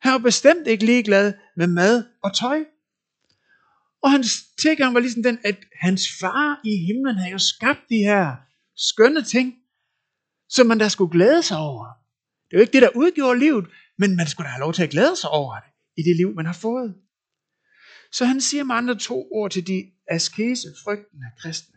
Han 0.00 0.12
var 0.12 0.18
bestemt 0.18 0.66
ikke 0.66 0.84
ligeglad 0.84 1.34
med 1.56 1.66
mad 1.66 2.04
og 2.22 2.34
tøj. 2.34 2.64
Og 4.02 4.10
hans 4.10 4.28
tilgang 4.58 4.94
var 4.94 5.00
ligesom 5.00 5.22
den, 5.22 5.38
at 5.44 5.56
hans 5.80 6.02
far 6.20 6.60
i 6.64 6.76
himlen 6.86 7.16
havde 7.16 7.32
jo 7.32 7.38
skabt 7.38 7.80
de 7.88 7.96
her 7.96 8.36
skønne 8.76 9.22
ting, 9.22 9.54
som 10.48 10.66
man 10.66 10.80
der 10.80 10.88
skulle 10.88 11.12
glæde 11.12 11.42
sig 11.42 11.58
over. 11.58 11.86
Det 12.44 12.52
er 12.52 12.58
jo 12.58 12.60
ikke 12.60 12.72
det, 12.72 12.82
der 12.82 12.96
udgjorde 12.96 13.38
livet, 13.38 13.66
men 13.98 14.16
man 14.16 14.26
skulle 14.26 14.44
da 14.44 14.50
have 14.50 14.60
lov 14.60 14.72
til 14.72 14.82
at 14.82 14.90
glæde 14.90 15.16
sig 15.16 15.30
over 15.30 15.54
det 15.60 15.70
i 15.96 16.02
det 16.02 16.16
liv, 16.16 16.34
man 16.34 16.46
har 16.46 16.52
fået. 16.52 16.94
Så 18.12 18.24
han 18.24 18.40
siger 18.40 18.64
med 18.64 18.74
andre 18.74 18.98
to 18.98 19.28
ord 19.32 19.50
til 19.50 19.66
de 19.66 19.92
askese 20.08 20.68
frygtende 20.84 21.26
kristne. 21.38 21.75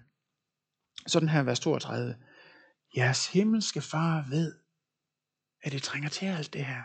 Sådan 1.10 1.30
her 1.30 1.44
vers 1.44 1.60
32. 1.60 2.26
Jeres 2.96 3.28
himmelske 3.28 3.82
far 3.82 4.30
ved, 4.30 4.60
at 5.62 5.72
det 5.72 5.84
trænger 5.84 6.10
til 6.10 6.26
alt 6.26 6.54
det 6.54 6.66
her. 6.66 6.84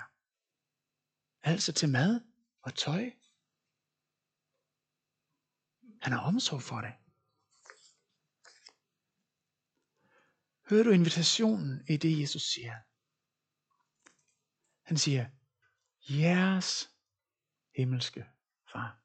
Altså 1.42 1.72
til 1.72 1.88
mad 1.88 2.20
og 2.62 2.74
tøj. 2.74 3.10
Han 6.02 6.12
har 6.12 6.20
omsorg 6.20 6.62
for 6.62 6.80
det. 6.80 6.94
Hører 10.70 10.84
du 10.84 10.90
invitationen 10.90 11.84
i 11.88 11.96
det, 11.96 12.20
Jesus 12.20 12.42
siger? 12.42 12.76
Han 14.82 14.96
siger, 14.96 15.30
jeres 16.10 16.90
himmelske 17.76 18.26
far. 18.72 19.00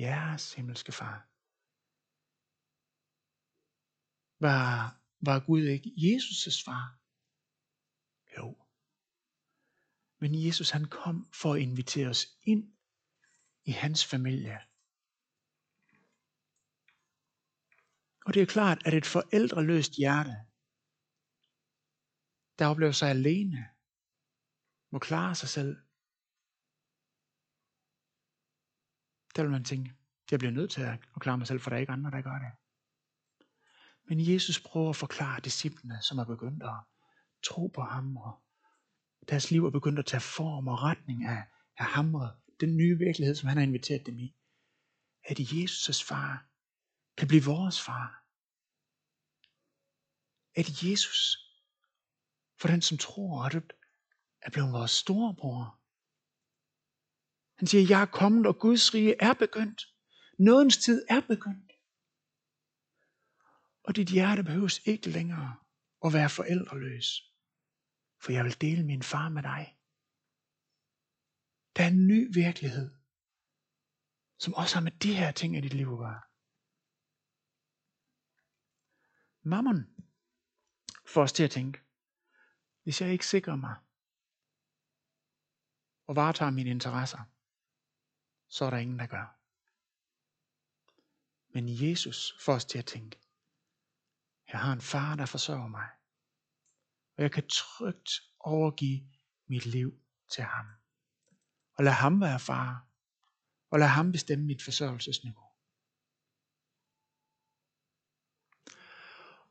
Jeres 0.00 0.54
himmelske 0.54 0.92
far. 0.92 1.29
Var, 4.40 5.00
var 5.20 5.46
Gud 5.46 5.62
ikke 5.62 5.90
Jesus' 5.96 6.64
far? 6.66 6.84
Jo. 8.36 8.46
Men 10.20 10.46
Jesus 10.46 10.70
han 10.70 10.84
kom 10.84 11.26
for 11.40 11.54
at 11.54 11.60
invitere 11.60 12.08
os 12.08 12.26
ind 12.42 12.72
i 13.64 13.70
hans 13.70 14.06
familie. 14.06 14.58
Og 18.26 18.34
det 18.34 18.42
er 18.42 18.46
klart, 18.46 18.86
at 18.86 18.94
et 18.94 19.06
forældreløst 19.06 19.92
hjerte, 19.96 20.36
der 22.58 22.66
oplever 22.66 22.92
sig 22.92 23.10
alene, 23.10 23.60
må 24.92 24.98
klare 24.98 25.34
sig 25.34 25.48
selv. 25.48 25.76
Der 29.34 29.42
vil 29.42 29.50
man 29.50 29.64
tænke, 29.64 29.94
jeg 30.30 30.38
bliver 30.38 30.52
nødt 30.52 30.70
til 30.70 30.82
at 30.82 31.00
klare 31.20 31.38
mig 31.38 31.46
selv, 31.46 31.60
for 31.60 31.70
der 31.70 31.76
er 31.76 31.80
ikke 31.80 31.92
andre, 31.92 32.10
der 32.10 32.22
gør 32.22 32.38
det. 32.38 32.59
Men 34.08 34.32
Jesus 34.32 34.60
prøver 34.60 34.90
at 34.90 34.96
forklare 34.96 35.40
disciplene, 35.40 36.02
som 36.02 36.18
er 36.18 36.24
begyndt 36.24 36.62
at 36.62 36.78
tro 37.42 37.66
på 37.66 37.82
ham, 37.82 38.16
og 38.16 38.42
deres 39.28 39.50
liv 39.50 39.66
er 39.66 39.70
begyndt 39.70 39.98
at 39.98 40.06
tage 40.06 40.20
form 40.20 40.68
og 40.68 40.82
retning 40.82 41.24
af, 41.24 41.42
af 41.78 41.84
ham 41.84 42.14
og 42.14 42.28
den 42.60 42.76
nye 42.76 42.98
virkelighed, 42.98 43.34
som 43.34 43.48
han 43.48 43.56
har 43.56 43.64
inviteret 43.64 44.06
dem 44.06 44.18
i. 44.18 44.36
At 45.24 45.40
Jesus' 45.40 46.04
far 46.08 46.46
kan 47.16 47.28
blive 47.28 47.44
vores 47.44 47.80
far. 47.80 48.20
at 50.54 50.82
Jesus, 50.82 51.38
for 52.60 52.68
den 52.68 52.82
som 52.82 52.98
tror, 52.98 53.44
er 54.42 54.50
blevet 54.50 54.72
vores 54.72 54.90
storebror. 54.90 55.80
Han 57.58 57.66
siger, 57.66 57.86
jeg 57.88 58.02
er 58.02 58.06
kommet, 58.06 58.46
og 58.46 58.58
Guds 58.58 58.94
rige 58.94 59.14
er 59.20 59.34
begyndt. 59.34 59.82
Nådens 60.38 60.76
tid 60.76 61.06
er 61.08 61.20
begyndt. 61.20 61.69
Og 63.82 63.96
dit 63.96 64.08
hjerte 64.08 64.44
behøves 64.44 64.80
ikke 64.84 65.10
længere 65.10 65.56
at 66.04 66.12
være 66.12 66.30
forældreløs. 66.30 67.32
For 68.22 68.32
jeg 68.32 68.44
vil 68.44 68.60
dele 68.60 68.86
min 68.86 69.02
far 69.02 69.28
med 69.28 69.42
dig. 69.42 69.78
Der 71.76 71.84
er 71.84 71.88
en 71.88 72.06
ny 72.06 72.34
virkelighed, 72.34 72.94
som 74.38 74.54
også 74.54 74.76
har 74.76 74.82
med 74.82 74.92
de 74.92 75.14
her 75.14 75.32
ting 75.32 75.56
i 75.56 75.60
dit 75.60 75.74
liv 75.74 75.92
at 75.92 75.98
gøre. 75.98 76.20
Mammon 79.42 79.94
får 81.06 81.22
os 81.22 81.32
til 81.32 81.42
at 81.42 81.50
tænke, 81.50 81.80
hvis 82.82 83.00
jeg 83.00 83.12
ikke 83.12 83.26
sikrer 83.26 83.56
mig 83.56 83.76
og 86.06 86.16
varetager 86.16 86.50
mine 86.50 86.70
interesser, 86.70 87.18
så 88.48 88.64
er 88.64 88.70
der 88.70 88.76
ingen, 88.76 88.98
der 88.98 89.06
gør. 89.06 89.36
Men 91.54 91.64
Jesus 91.68 92.36
får 92.40 92.54
os 92.54 92.64
til 92.64 92.78
at 92.78 92.86
tænke, 92.86 93.18
jeg 94.52 94.60
har 94.60 94.72
en 94.72 94.80
far, 94.80 95.16
der 95.16 95.26
forsørger 95.26 95.68
mig, 95.68 95.88
og 97.16 97.22
jeg 97.22 97.32
kan 97.32 97.48
trygt 97.48 98.10
overgive 98.40 99.00
mit 99.48 99.66
liv 99.66 99.92
til 100.32 100.44
ham. 100.44 100.66
Og 101.78 101.84
lad 101.84 101.92
ham 101.92 102.20
være 102.20 102.40
far, 102.40 102.86
og 103.70 103.78
lad 103.78 103.88
ham 103.88 104.12
bestemme 104.12 104.44
mit 104.44 104.62
forsørgelsesniveau. 104.62 105.44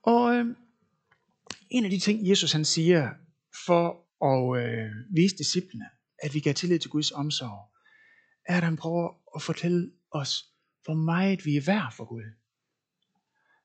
Og 0.03 0.35
øh, 0.35 0.55
en 1.69 1.85
af 1.85 1.91
de 1.91 1.99
ting, 1.99 2.29
Jesus 2.29 2.51
han 2.51 2.65
siger, 2.65 3.13
for 3.65 3.83
at 4.25 4.63
øh, 4.63 4.91
vise 5.15 5.37
disciplene, 5.37 5.89
at 6.23 6.33
vi 6.33 6.39
kan 6.39 6.49
have 6.49 6.53
tillid 6.53 6.79
til 6.79 6.91
Guds 6.91 7.11
omsorg, 7.11 7.75
er, 8.45 8.57
at 8.57 8.63
han 8.63 8.77
prøver 8.77 9.35
at 9.35 9.41
fortælle 9.41 9.91
os, 10.11 10.45
hvor 10.83 10.93
meget 10.93 11.45
vi 11.45 11.57
er 11.57 11.65
værd 11.65 11.93
for 11.93 12.05
Gud. 12.05 12.23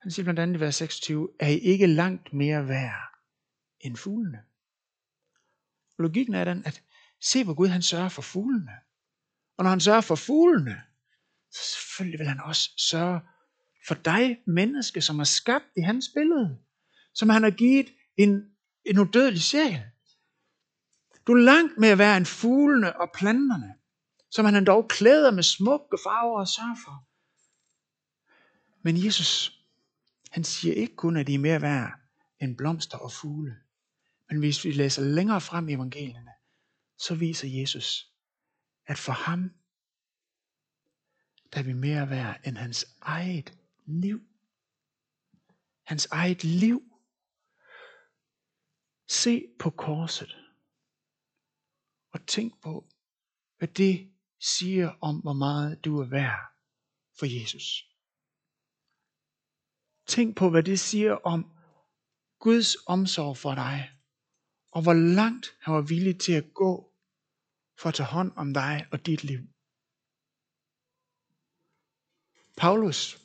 Han 0.05 0.11
siger 0.11 0.25
blandt 0.25 0.40
andet 0.40 0.57
i 0.57 0.61
vers 0.61 0.75
26, 0.75 1.29
er 1.40 1.49
I 1.49 1.59
ikke 1.59 1.87
langt 1.87 2.33
mere 2.33 2.69
værd 2.69 3.03
end 3.81 3.97
fuglene? 3.97 4.43
Logikken 5.99 6.35
er 6.35 6.45
den, 6.45 6.67
at 6.67 6.83
se 7.21 7.45
hvor 7.45 7.55
Gud 7.55 7.69
han 7.69 7.83
sørger 7.83 8.09
for 8.09 8.23
fuglene. 8.23 8.73
Og 9.57 9.64
når 9.64 9.71
han 9.71 9.81
sørger 9.81 10.01
for 10.01 10.14
fuglene, 10.14 10.83
så 11.51 11.61
selvfølgelig 11.73 12.19
vil 12.19 12.27
han 12.27 12.40
også 12.40 12.71
sørge 12.77 13.21
for 13.88 13.95
dig, 13.95 14.38
menneske, 14.47 15.01
som 15.01 15.21
er 15.21 15.25
skabt 15.25 15.64
i 15.77 15.81
hans 15.81 16.09
billede. 16.14 16.59
Som 17.14 17.29
han 17.29 17.43
har 17.43 17.51
givet 17.51 17.87
en, 18.17 18.43
en 18.85 18.99
udødelig 18.99 19.43
sjæl. 19.43 19.83
Du 21.27 21.33
er 21.33 21.40
langt 21.40 21.79
mere 21.79 21.99
værd 21.99 22.17
end 22.17 22.27
fuglene 22.27 23.01
og 23.01 23.11
planterne, 23.14 23.75
som 24.31 24.45
han 24.45 24.64
dog 24.64 24.88
klæder 24.88 25.31
med 25.31 25.43
smukke 25.43 25.99
farver 26.05 26.40
og 26.40 26.49
sørger 26.49 26.77
for. 26.85 27.05
Men 28.83 29.05
Jesus, 29.05 29.61
han 30.35 30.44
siger 30.44 30.75
ikke 30.75 30.97
kun, 30.97 31.16
at 31.16 31.29
I 31.29 31.35
er 31.35 31.38
mere 31.38 31.62
værd 31.62 31.92
end 32.40 32.57
blomster 32.57 32.99
og 32.99 33.12
fugle. 33.12 33.57
Men 34.29 34.38
hvis 34.38 34.64
vi 34.64 34.73
læser 34.73 35.03
længere 35.03 35.40
frem 35.40 35.68
i 35.68 35.73
evangelierne, 35.73 36.31
så 36.99 37.14
viser 37.14 37.49
Jesus, 37.61 38.12
at 38.87 38.99
for 38.99 39.12
ham, 39.12 39.51
der 41.53 41.59
er 41.59 41.62
vi 41.62 41.73
mere 41.73 42.11
værd 42.11 42.40
end 42.47 42.57
hans 42.57 42.87
eget 43.01 43.59
liv. 43.87 44.20
Hans 45.83 46.07
eget 46.07 46.44
liv. 46.44 46.83
Se 49.09 49.47
på 49.59 49.70
korset. 49.70 50.37
Og 52.12 52.27
tænk 52.27 52.62
på, 52.62 52.88
hvad 53.59 53.68
det 53.68 54.12
siger 54.40 54.90
om, 55.01 55.18
hvor 55.18 55.33
meget 55.33 55.85
du 55.85 56.01
er 56.01 56.07
værd 56.07 56.40
for 57.18 57.40
Jesus. 57.40 57.94
Tænk 60.07 60.37
på, 60.37 60.51
hvad 60.51 60.62
det 60.62 60.81
siger 60.81 61.12
om 61.12 61.51
Guds 62.38 62.77
omsorg 62.87 63.37
for 63.37 63.55
dig, 63.55 63.90
og 64.73 64.83
hvor 64.83 64.93
langt 64.93 65.57
han 65.61 65.75
var 65.75 65.81
villig 65.81 66.21
til 66.21 66.33
at 66.33 66.55
gå 66.55 66.93
for 67.79 67.88
at 67.88 67.95
tage 67.95 68.07
hånd 68.07 68.33
om 68.37 68.55
dig 68.55 68.87
og 68.93 69.07
dit 69.07 69.25
liv. 69.25 69.40
Paulus, 72.57 73.19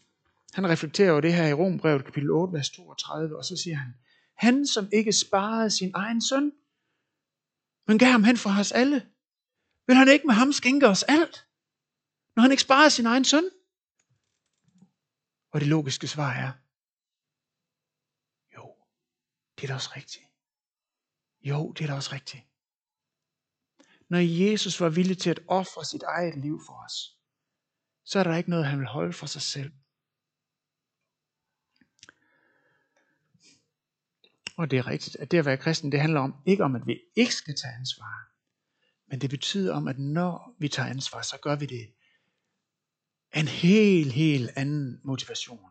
han 0.53 0.69
reflekterer 0.69 1.11
over 1.11 1.21
det 1.21 1.33
her 1.33 1.47
i 1.47 1.53
Rombrevet 1.53 2.05
kapitel 2.05 2.31
8, 2.31 2.53
vers 2.53 2.69
32, 2.69 3.37
og 3.37 3.45
så 3.45 3.57
siger 3.57 3.75
han, 3.75 3.93
han 4.35 4.67
som 4.67 4.89
ikke 4.93 5.13
sparede 5.13 5.71
sin 5.71 5.91
egen 5.95 6.21
søn, 6.21 6.51
men 7.87 7.97
gav 7.97 8.11
ham 8.11 8.23
hen 8.23 8.37
for 8.37 8.49
os 8.59 8.71
alle, 8.71 9.09
vil 9.87 9.95
han 9.95 10.09
ikke 10.09 10.27
med 10.27 10.35
ham 10.35 10.51
skænke 10.53 10.87
os 10.87 11.03
alt, 11.03 11.47
når 12.35 12.41
han 12.41 12.51
ikke 12.51 12.63
sparede 12.63 12.89
sin 12.89 13.05
egen 13.05 13.25
søn? 13.25 13.49
Og 15.51 15.59
det 15.59 15.67
logiske 15.67 16.07
svar 16.07 16.31
er, 16.31 16.51
det 19.59 19.63
er 19.63 19.67
da 19.67 19.73
også 19.73 19.89
rigtigt. 19.95 20.25
Jo, 21.41 21.71
det 21.71 21.83
er 21.83 21.87
da 21.87 21.93
også 21.93 22.13
rigtigt. 22.13 22.43
Når 24.09 24.19
Jesus 24.19 24.81
var 24.81 24.89
villig 24.89 25.17
til 25.17 25.29
at 25.29 25.39
ofre 25.47 25.85
sit 25.85 26.03
eget 26.03 26.37
liv 26.37 26.61
for 26.67 26.83
os, 26.85 27.17
så 28.03 28.19
er 28.19 28.23
der 28.23 28.35
ikke 28.35 28.49
noget, 28.49 28.65
han 28.65 28.79
vil 28.79 28.87
holde 28.87 29.13
for 29.13 29.25
sig 29.25 29.41
selv. 29.41 29.71
Og 34.57 34.71
det 34.71 34.79
er 34.79 34.87
rigtigt, 34.87 35.15
at 35.15 35.31
det 35.31 35.37
at 35.37 35.45
være 35.45 35.57
kristen, 35.57 35.91
det 35.91 36.01
handler 36.01 36.19
om, 36.19 36.35
ikke 36.45 36.63
om, 36.63 36.75
at 36.75 36.87
vi 36.87 36.99
ikke 37.15 37.35
skal 37.35 37.55
tage 37.55 37.73
ansvar. 37.73 38.31
Men 39.07 39.21
det 39.21 39.29
betyder 39.29 39.75
om, 39.75 39.87
at 39.87 39.99
når 39.99 40.55
vi 40.59 40.67
tager 40.67 40.89
ansvar, 40.89 41.21
så 41.21 41.37
gør 41.41 41.55
vi 41.55 41.65
det 41.65 41.93
en 43.35 43.47
helt, 43.47 44.13
helt 44.13 44.49
anden 44.55 45.01
motivation. 45.03 45.68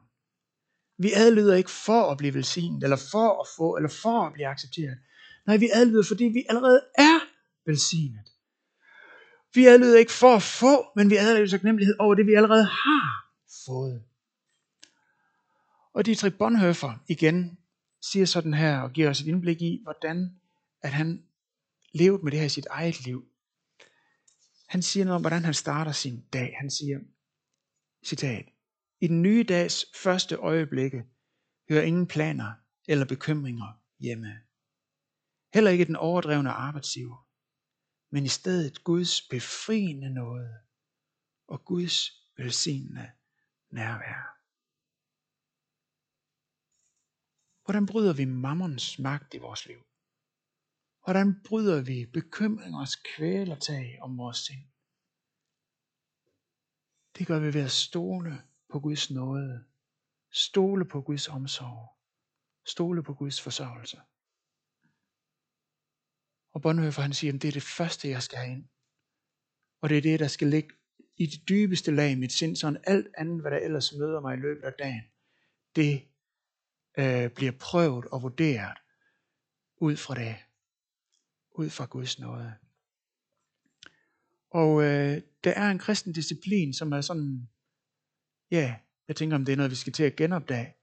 Vi 0.99 1.13
adlyder 1.13 1.55
ikke 1.55 1.71
for 1.71 2.11
at 2.11 2.19
blive 2.19 2.35
velsignet, 2.35 2.83
eller 2.83 2.97
for 3.11 3.41
at 3.43 3.47
få, 3.57 3.77
eller 3.77 3.91
for 4.03 4.27
at 4.27 4.33
blive 4.33 4.47
accepteret. 4.47 4.99
Nej, 5.47 5.57
vi 5.57 5.71
adlyder, 5.75 6.03
fordi 6.03 6.25
vi 6.25 6.45
allerede 6.49 6.81
er 6.99 7.19
velsignet. 7.67 8.33
Vi 9.55 9.67
adlyder 9.67 9.99
ikke 9.99 10.13
for 10.13 10.37
at 10.37 10.43
få, 10.43 10.87
men 10.97 11.11
vi 11.11 11.17
adlyder 11.17 11.47
taknemmelighed 11.47 11.97
over 11.99 12.15
det, 12.15 12.27
vi 12.27 12.35
allerede 12.35 12.65
har 12.65 13.33
fået. 13.67 14.03
Og 15.93 16.07
Dietrich 16.07 16.37
Bonhoeffer 16.37 17.05
igen 17.09 17.59
siger 18.03 18.27
sådan 18.27 18.55
her 18.55 18.81
og 18.81 18.93
giver 18.93 19.11
os 19.11 19.21
et 19.21 19.27
indblik 19.27 19.63
i, 19.63 19.81
hvordan 19.83 20.41
at 20.83 20.93
han 20.93 21.23
levede 21.93 22.23
med 22.25 22.33
det 22.33 22.41
her 22.41 22.47
i 22.47 22.49
sit 22.49 22.67
eget 22.71 23.05
liv. 23.05 23.25
Han 24.69 24.83
siger 24.83 25.05
noget 25.05 25.17
om, 25.17 25.23
hvordan 25.23 25.45
han 25.45 25.55
starter 25.55 25.93
sin 25.93 26.25
dag. 26.33 26.55
Han 26.61 26.71
siger, 26.71 26.99
citat, 28.05 28.45
i 29.01 29.07
den 29.07 29.23
nye 29.23 29.45
dags 29.49 29.85
første 30.03 30.35
øjeblikke 30.37 31.05
hører 31.69 31.83
ingen 31.83 32.07
planer 32.07 32.53
eller 32.89 33.07
bekymringer 33.07 33.83
hjemme. 33.99 34.41
Heller 35.55 35.71
ikke 35.71 35.85
den 35.85 35.97
overdrevne 35.97 36.51
arbejdsgiver, 36.51 37.29
men 38.11 38.25
i 38.25 38.29
stedet 38.29 38.85
Guds 38.85 39.23
befriende 39.23 40.15
noget 40.15 40.61
og 41.47 41.65
Guds 41.65 42.11
velsignende 42.37 43.11
nærvær. 43.71 44.39
Hvordan 47.65 47.87
bryder 47.87 48.13
vi 48.13 48.25
mammons 48.25 48.99
magt 48.99 49.35
i 49.35 49.39
vores 49.39 49.67
liv? 49.67 49.83
Hvordan 51.05 51.43
bryder 51.45 51.83
vi 51.83 52.07
bekymringers 52.07 52.97
kvælertag 52.97 53.99
om 54.03 54.19
vores 54.19 54.37
sind? 54.37 54.65
Det 57.19 57.27
gør 57.27 57.39
vi 57.39 57.55
ved 57.55 57.65
at 57.65 57.71
stole 57.71 58.48
på 58.71 58.81
Guds 58.81 59.11
nåde. 59.11 59.65
Stole 60.33 60.85
på 60.85 61.01
Guds 61.01 61.29
omsorg. 61.29 61.99
Stole 62.67 63.03
på 63.03 63.15
Guds 63.15 63.41
forsørgelse. 63.41 64.01
Og 66.53 66.63
Bonhoeffer 66.63 67.03
han 67.03 67.13
siger, 67.13 67.33
at 67.33 67.43
det 67.43 67.49
er 67.49 67.53
det 67.53 67.63
første, 67.63 68.09
jeg 68.09 68.23
skal 68.23 68.39
have 68.39 68.53
ind. 68.53 68.65
Og 69.81 69.89
det 69.89 69.99
er 69.99 70.03
det, 70.03 70.21
der 70.21 70.29
skal 70.29 70.49
ligge 70.49 70.71
i 71.17 71.27
det 71.27 71.49
dybeste 71.49 71.91
lag 71.91 72.11
i 72.11 72.15
mit 72.15 72.33
sind, 72.33 72.57
sådan 72.57 72.83
alt 72.87 73.07
andet, 73.19 73.41
hvad 73.41 73.51
der 73.51 73.59
ellers 73.59 73.93
møder 73.93 74.21
mig 74.21 74.35
i 74.37 74.41
løbet 74.41 74.63
af 74.63 74.73
dagen, 74.79 75.03
det 75.77 76.09
øh, 76.99 77.31
bliver 77.31 77.53
prøvet 77.61 78.05
og 78.05 78.23
vurderet 78.23 78.79
ud 79.77 79.97
fra 79.97 80.15
det. 80.15 80.37
Ud 81.51 81.71
fra 81.71 81.85
Guds 81.85 82.19
nåde. 82.19 82.55
Og 84.51 84.83
øh, 84.83 85.23
der 85.45 85.51
er 85.51 85.71
en 85.71 85.79
kristen 85.79 86.13
disciplin, 86.13 86.75
som 86.75 86.93
er 86.93 87.01
sådan, 87.01 87.49
ja, 88.51 88.77
jeg 89.09 89.17
tænker, 89.17 89.37
om 89.37 89.45
det 89.45 89.53
er 89.53 89.57
noget, 89.57 89.71
vi 89.71 89.77
skal 89.77 89.93
til 89.93 90.05
at 90.05 90.17
genopdage. 90.17 90.75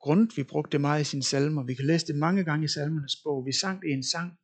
Grund, 0.00 0.30
vi 0.36 0.42
brugte 0.42 0.72
det 0.72 0.80
meget 0.80 1.00
i 1.00 1.04
sine 1.04 1.22
salmer. 1.22 1.62
Vi 1.62 1.74
kan 1.74 1.86
læse 1.86 2.06
det 2.06 2.16
mange 2.16 2.44
gange 2.44 2.64
i 2.64 2.68
salmernes 2.68 3.16
bog. 3.24 3.46
Vi 3.46 3.52
sang 3.52 3.82
det 3.82 3.88
i 3.88 3.92
en 3.92 4.02
sang 4.02 4.38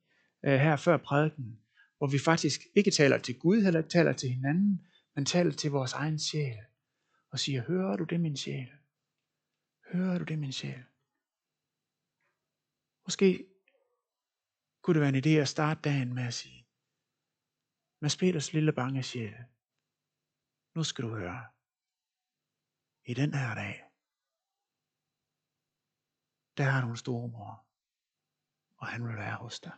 øh, 0.44 0.58
her 0.58 0.76
før 0.76 0.96
prædiken, 0.96 1.60
hvor 1.98 2.06
vi 2.06 2.18
faktisk 2.18 2.60
ikke 2.74 2.90
taler 2.90 3.18
til 3.18 3.38
Gud, 3.38 3.56
eller 3.56 3.82
taler 3.82 4.12
til 4.12 4.28
hinanden, 4.28 4.86
men 5.14 5.24
taler 5.24 5.52
til 5.52 5.70
vores 5.70 5.92
egen 5.92 6.18
sjæl. 6.18 6.56
Og 7.30 7.38
siger, 7.38 7.62
hører 7.62 7.96
du 7.96 8.04
det, 8.04 8.20
min 8.20 8.36
sjæl? 8.36 8.68
Hører 9.92 10.18
du 10.18 10.24
det, 10.24 10.38
min 10.38 10.52
sjæl? 10.52 10.82
Måske 13.06 13.46
kunne 14.82 14.94
det 14.94 15.00
være 15.00 15.16
en 15.16 15.24
idé 15.24 15.40
at 15.40 15.48
starte 15.48 15.80
dagen 15.84 16.14
med 16.14 16.22
at 16.22 16.34
sige, 16.34 16.66
Mads 18.00 18.16
Peters 18.16 18.52
lille 18.52 18.72
bange 18.72 19.02
sjæl, 19.02 19.34
nu 20.74 20.82
skal 20.82 21.04
du 21.04 21.16
høre. 21.16 21.44
I 23.08 23.14
den 23.14 23.34
her 23.34 23.54
dag, 23.54 23.84
der 26.56 26.64
har 26.64 26.80
du 26.80 26.90
en 26.90 26.96
stormor, 26.96 27.66
og 28.76 28.86
han 28.86 29.04
vil 29.04 29.16
være 29.16 29.36
hos 29.36 29.60
dig. 29.60 29.72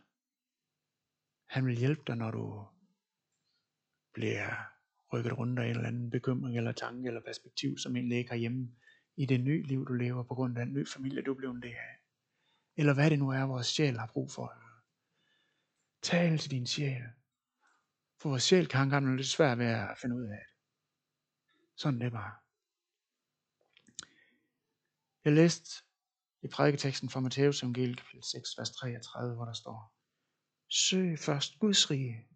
Han 1.47 1.67
vil 1.67 1.79
hjælpe 1.79 2.03
dig, 2.07 2.17
når 2.17 2.31
du 2.31 2.69
bliver 4.13 4.73
rykket 5.13 5.39
rundt 5.39 5.59
af 5.59 5.65
en 5.65 5.71
eller 5.71 5.89
anden 5.89 6.11
bekymring 6.11 6.57
eller 6.57 6.73
tanke 6.73 7.07
eller 7.07 7.21
perspektiv, 7.21 7.79
som 7.79 7.97
egentlig 7.97 8.19
ikke 8.19 8.31
har 8.31 8.37
hjemme 8.37 8.77
i 9.17 9.27
det 9.27 9.41
nye 9.41 9.63
liv, 9.63 9.87
du 9.87 9.93
lever 9.93 10.23
på 10.23 10.35
grund 10.35 10.59
af 10.59 10.67
den 10.67 10.75
nye 10.75 10.87
familie, 10.87 11.23
du 11.23 11.35
blev 11.35 11.51
en 11.51 11.63
del 11.63 11.75
af. 11.75 11.97
Eller 12.77 12.95
hvad 12.95 13.11
det 13.11 13.19
nu 13.19 13.29
er, 13.31 13.43
vores 13.43 13.67
sjæl 13.67 13.99
har 13.99 14.07
brug 14.07 14.31
for. 14.31 14.55
Tal 16.03 16.39
til 16.39 16.51
din 16.51 16.67
sjæl. 16.67 17.03
For 18.21 18.29
vores 18.29 18.43
sjæl 18.43 18.69
kan 18.69 18.81
engang 18.81 19.17
lidt 19.17 19.29
svært 19.29 19.59
ved 19.59 19.67
at 19.67 19.99
finde 19.99 20.17
ud 20.17 20.23
af 20.23 20.29
det. 20.29 20.57
Sådan 21.77 22.01
det 22.01 22.13
bare. 22.13 22.50
Jeg 25.25 25.33
læste 25.33 25.71
i 26.43 26.49
prædiketeksten 26.49 27.11
fra 27.11 27.21
Matthæus 27.21 27.63
evangeliet 27.63 27.99
kapitel 27.99 28.25
6, 28.25 28.59
vers 28.59 28.71
33, 28.71 29.35
hvor 29.35 29.45
der 29.45 29.53
står, 29.53 29.97
Søg 30.69 31.19
først 31.19 31.59
Guds 31.59 31.91
rige 31.91 32.29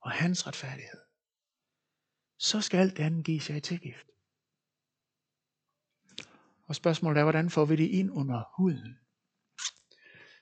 og 0.00 0.10
hans 0.10 0.46
retfærdighed. 0.46 1.00
Så 2.38 2.60
skal 2.60 2.78
alt 2.78 2.96
det 2.96 3.02
andet 3.02 3.24
gives 3.24 3.50
jer 3.50 3.56
i 3.56 3.60
tilgift. 3.60 4.06
Og 6.68 6.74
spørgsmålet 6.74 7.18
er, 7.18 7.24
hvordan 7.24 7.50
får 7.50 7.64
vi 7.64 7.76
det 7.76 7.88
ind 7.88 8.10
under 8.10 8.54
huden? 8.56 8.98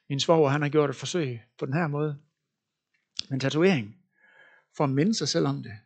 Min 0.09 0.21
svoger, 0.21 0.51
han 0.51 0.63
har 0.63 0.69
gjort 0.69 0.91
et 0.91 0.97
forsøg 0.97 1.41
på 1.59 1.67
den 1.67 1.75
her 1.75 1.87
måde. 1.87 2.23
Med 3.29 3.33
en 3.33 3.41
tatovering. 3.41 4.05
For 4.77 4.85
at 4.85 4.91
minde 4.91 5.15
sig 5.15 5.29
selv 5.29 5.47
om 5.47 5.63
det. 5.63 5.79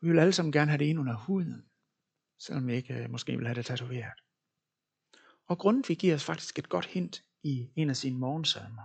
Vi 0.00 0.08
vil 0.08 0.18
alle 0.18 0.32
sammen 0.32 0.52
gerne 0.52 0.70
have 0.70 0.78
det 0.78 0.84
ind 0.84 1.00
under 1.00 1.16
huden. 1.16 1.70
Selvom 2.38 2.66
vi 2.66 2.74
ikke 2.74 2.94
øh, 2.94 3.10
måske 3.10 3.36
vil 3.36 3.46
have 3.46 3.54
det 3.54 3.66
tatoveret. 3.66 4.20
Og 5.50 5.58
Grundtvig 5.58 5.98
giver 5.98 6.14
os 6.14 6.24
faktisk 6.24 6.58
et 6.58 6.68
godt 6.68 6.86
hint 6.86 7.24
i 7.42 7.70
en 7.76 7.90
af 7.90 7.96
sine 7.96 8.18
morgensalmer, 8.18 8.82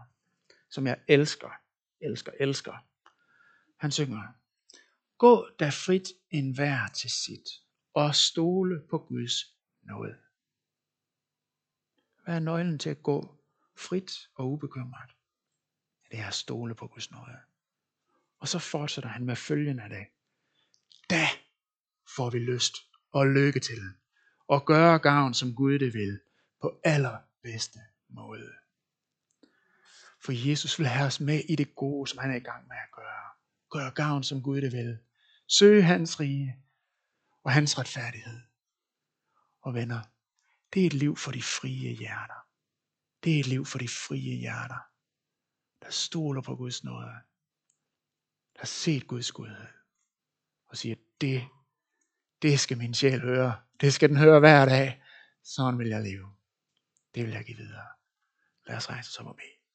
som 0.70 0.88
jeg 0.88 1.00
elsker, 1.08 1.50
elsker, 2.02 2.32
elsker. 2.40 2.86
Han 3.78 3.92
synger, 3.92 4.22
Gå 5.18 5.50
da 5.60 5.70
frit 5.70 6.08
en 6.30 6.58
vær 6.58 6.88
til 6.94 7.10
sit, 7.10 7.50
og 7.94 8.16
stole 8.16 8.82
på 8.90 8.98
Guds 8.98 9.34
nåde. 9.84 10.16
Hvad 12.24 12.36
er 12.36 12.40
nøglen 12.40 12.80
til 12.80 12.90
at 12.90 13.04
gå 13.04 13.36
frit 13.78 14.12
og 14.36 14.52
ubekymret? 14.52 15.10
Det 16.12 16.20
er 16.20 16.28
at 16.28 16.34
stole 16.34 16.76
på 16.76 16.88
Guds 16.88 17.12
nåde. 17.12 17.38
Og 18.40 18.48
så 18.48 18.60
fortsætter 18.60 19.10
han 19.10 19.26
med 19.26 19.36
følgende 19.36 19.84
af 19.84 19.90
det. 19.90 20.06
Da 21.10 21.26
får 22.16 22.30
vi 22.30 22.40
lyst 22.40 22.76
og 23.12 23.28
lykke 23.28 23.60
til 23.60 23.82
og 24.48 24.66
gøre 24.66 25.00
gavn, 25.00 25.34
som 25.34 25.56
Gud 25.56 25.80
det 25.80 25.94
vil, 25.94 26.20
på 26.62 26.80
allerbedste 26.84 27.80
måde. 28.10 28.54
For 30.26 30.50
Jesus 30.50 30.80
vil 30.80 30.88
have 30.88 31.08
os 31.08 31.20
med 31.20 31.40
i 31.50 31.56
det 31.56 31.76
gode, 31.76 32.08
som 32.08 32.20
han 32.20 32.32
er 32.32 32.36
i 32.36 32.40
gang 32.40 32.68
med 32.68 32.78
at 32.78 32.92
gøre. 32.96 33.30
Gør 33.70 33.90
gavn, 33.90 34.24
som 34.24 34.42
Gud 34.42 34.62
det 34.62 34.72
vil. 34.72 34.98
Søg 35.48 35.86
hans 35.86 36.20
rige 36.20 36.56
og 37.44 37.52
hans 37.52 37.80
retfærdighed. 37.80 38.42
Og 39.62 39.74
venner, 39.74 40.02
det 40.74 40.82
er 40.82 40.88
et 40.88 40.94
liv 40.94 41.18
for 41.18 41.32
de 41.32 41.44
frie 41.44 41.96
hjerter. 41.96 42.48
Det 43.24 43.36
er 43.36 43.40
et 43.40 43.48
liv 43.48 43.66
for 43.66 43.78
de 43.78 43.88
frie 43.88 44.36
hjerter, 44.36 44.80
der 45.82 45.90
stoler 45.90 46.42
på 46.42 46.56
Guds 46.56 46.84
nåde, 46.84 47.06
der 48.54 48.60
har 48.60 48.66
set 48.66 49.08
Guds 49.08 49.32
godhed, 49.32 49.68
og 50.68 50.78
siger, 50.78 50.96
det, 51.22 51.48
det 52.42 52.60
skal 52.60 52.78
min 52.78 52.94
sjæl 52.94 53.22
høre. 53.22 53.62
Det 53.82 53.94
skal 53.94 54.10
den 54.10 54.18
høre 54.18 54.40
hver 54.40 54.66
dag. 54.66 55.04
Sådan 55.44 55.80
vil 55.80 55.88
jeg 55.88 56.02
leve. 56.04 56.35
Det 57.16 57.24
vil 57.24 57.34
jeg 57.34 57.46
give 57.46 57.58
videre. 57.58 57.88
Lad 58.68 58.78
os 58.78 58.90
rejse 58.90 59.10
os 59.10 59.20
op 59.20 59.28
og 59.28 59.36
bede. 59.36 59.66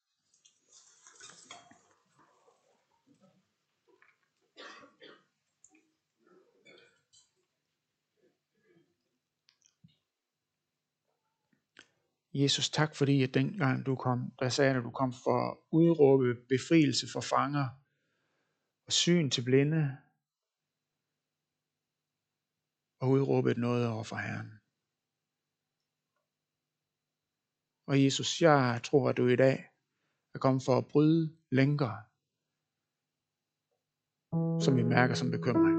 Jesus, 12.33 12.71
tak 12.71 12.97
fordi 12.97 13.23
at 13.23 13.35
dengang 13.35 13.87
du 13.87 13.97
kom, 13.97 14.33
der 14.39 14.49
sagde 14.49 14.77
at 14.77 14.85
du 14.85 14.91
kom 14.91 15.13
for 15.13 15.51
at 15.51 15.57
udråbe 15.71 16.35
befrielse 16.49 17.07
for 17.13 17.21
fanger 17.21 17.69
og 18.87 18.93
syn 18.93 19.31
til 19.31 19.45
blinde 19.45 19.97
og 23.01 23.11
udråbe 23.11 23.55
noget 23.55 23.89
over 23.89 24.05
for 24.05 24.17
Herren. 24.17 24.60
Og 27.91 28.05
Jesus, 28.05 28.43
jeg 28.43 28.81
tror, 28.85 29.09
at 29.09 29.17
du 29.17 29.27
i 29.27 29.37
dag 29.37 29.71
er 30.35 30.39
kommet 30.39 30.63
for 30.63 30.79
at 30.79 30.87
bryde 30.87 31.33
lænker, 31.51 31.93
som 34.65 34.77
vi 34.77 34.83
mærker 34.83 35.15
som 35.15 35.31
bekymring. 35.31 35.79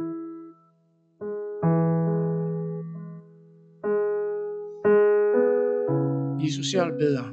Jesus, 6.44 6.74
jeg 6.74 6.92
beder, 7.00 7.28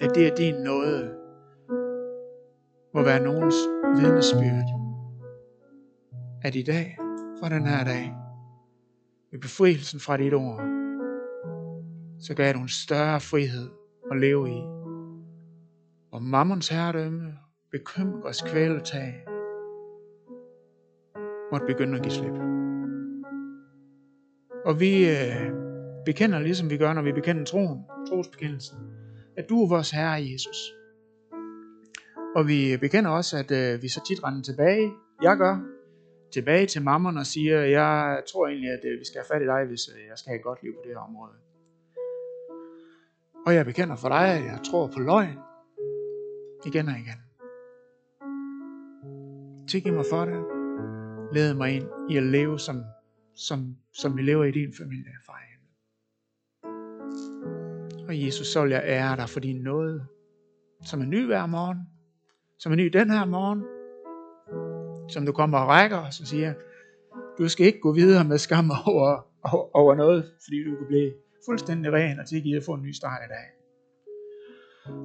at 0.00 0.10
det 0.14 0.26
er 0.28 0.34
din 0.36 0.54
nåde, 0.54 1.18
må 2.94 3.02
være 3.02 3.24
nogens 3.24 3.56
vidnesbyrd, 4.00 4.68
at 6.42 6.54
i 6.54 6.62
dag, 6.62 6.96
for 7.40 7.48
den 7.48 7.66
her 7.66 7.84
dag, 7.84 8.14
med 9.32 9.40
befrielsen 9.40 10.00
fra 10.00 10.16
dit 10.16 10.34
ord, 10.34 10.73
så 12.20 12.34
gav 12.34 12.52
du 12.52 12.58
en 12.58 12.68
større 12.68 13.20
frihed 13.20 13.70
at 14.10 14.20
leve 14.20 14.48
i. 14.48 14.60
Og 16.12 16.22
mammons 16.22 16.68
herredømme, 16.68 17.32
bekymres 17.70 18.42
kvæletag, 18.42 19.24
måtte 21.52 21.66
begynde 21.66 21.96
at 21.98 22.02
give 22.02 22.12
slip. 22.12 22.36
Og 24.64 24.80
vi 24.80 25.10
øh, 25.10 25.52
bekender, 26.04 26.38
ligesom 26.38 26.70
vi 26.70 26.76
gør, 26.76 26.92
når 26.92 27.02
vi 27.02 27.12
bekender 27.12 27.44
troen, 27.44 27.80
trosbekendelsen, 28.08 28.78
at 29.36 29.48
du 29.48 29.62
er 29.64 29.68
vores 29.68 29.90
Herre 29.90 30.32
Jesus. 30.32 30.58
Og 32.36 32.48
vi 32.48 32.76
bekender 32.80 33.10
også, 33.10 33.36
at 33.36 33.50
øh, 33.50 33.82
vi 33.82 33.88
så 33.88 34.00
tit 34.08 34.24
render 34.24 34.42
tilbage, 34.42 34.92
jeg 35.22 35.36
gør, 35.36 35.56
tilbage 36.32 36.66
til 36.66 36.82
mammon 36.82 37.16
og 37.16 37.26
siger, 37.26 37.60
jeg 37.60 38.22
tror 38.32 38.46
egentlig, 38.46 38.70
at 38.70 38.84
øh, 38.84 39.00
vi 39.00 39.04
skal 39.04 39.18
have 39.20 39.30
fat 39.32 39.42
i 39.42 39.48
dig, 39.52 39.64
hvis 39.70 39.84
øh, 39.94 40.00
jeg 40.10 40.18
skal 40.18 40.30
have 40.30 40.38
et 40.38 40.44
godt 40.44 40.62
liv 40.62 40.72
på 40.74 40.80
det 40.84 40.90
her 40.94 41.02
område. 41.08 41.32
Og 43.46 43.54
jeg 43.54 43.64
bekender 43.64 43.96
for 43.96 44.08
dig, 44.08 44.28
at 44.28 44.44
jeg 44.44 44.60
tror 44.70 44.86
på 44.86 45.00
løgn. 45.00 45.38
Igen 46.66 46.88
og 46.88 46.94
igen. 46.94 47.20
Tilgiv 49.68 49.92
mig 49.92 50.04
for 50.10 50.24
det. 50.24 50.44
Led 51.32 51.54
mig 51.54 51.72
ind 51.76 51.86
i 52.10 52.16
at 52.16 52.22
leve, 52.22 52.58
som, 52.58 52.82
som, 53.34 53.76
som 53.92 54.16
vi 54.16 54.22
lever 54.22 54.44
i 54.44 54.50
din 54.50 54.72
familie, 54.78 55.12
far 55.26 55.44
Og 58.08 58.24
Jesus, 58.24 58.46
så 58.46 58.62
vil 58.62 58.70
jeg 58.70 58.82
ære 58.86 59.16
dig 59.16 59.28
for 59.28 59.40
din 59.40 59.62
nåde, 59.62 60.06
som 60.82 61.00
er 61.00 61.04
ny 61.06 61.26
hver 61.26 61.46
morgen, 61.46 61.78
som 62.58 62.72
er 62.72 62.76
ny 62.76 62.86
den 62.86 63.10
her 63.10 63.24
morgen, 63.24 63.64
som 65.08 65.26
du 65.26 65.32
kommer 65.32 65.58
og 65.58 65.68
rækker 65.68 65.98
os 65.98 66.20
og 66.20 66.26
siger, 66.26 66.54
du 67.38 67.48
skal 67.48 67.66
ikke 67.66 67.80
gå 67.80 67.92
videre 67.92 68.24
med 68.24 68.38
skam 68.38 68.70
over, 68.86 69.26
over, 69.52 69.76
over 69.76 69.94
noget, 69.94 70.24
fordi 70.44 70.64
du 70.64 70.76
kan 70.76 70.86
blive 70.86 71.12
fuldstændig 71.46 71.92
ren 71.92 72.18
og 72.18 72.28
tilgivet 72.28 72.56
at 72.56 72.64
få 72.64 72.74
en 72.74 72.82
ny 72.82 72.92
start 72.92 73.20
i 73.24 73.28
dag. 73.28 73.46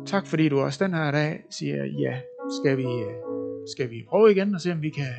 Tak 0.05 0.27
fordi 0.27 0.49
du 0.49 0.59
også 0.59 0.85
den 0.85 0.93
her 0.93 1.11
dag 1.11 1.43
siger, 1.49 1.85
ja, 1.85 2.21
skal 2.61 2.77
vi, 2.77 2.83
øh, 2.83 3.13
skal 3.75 3.89
vi 3.89 4.05
prøve 4.09 4.31
igen 4.31 4.55
og 4.55 4.61
se 4.61 4.71
om 4.71 4.81
vi 4.81 4.89
kan 4.89 5.13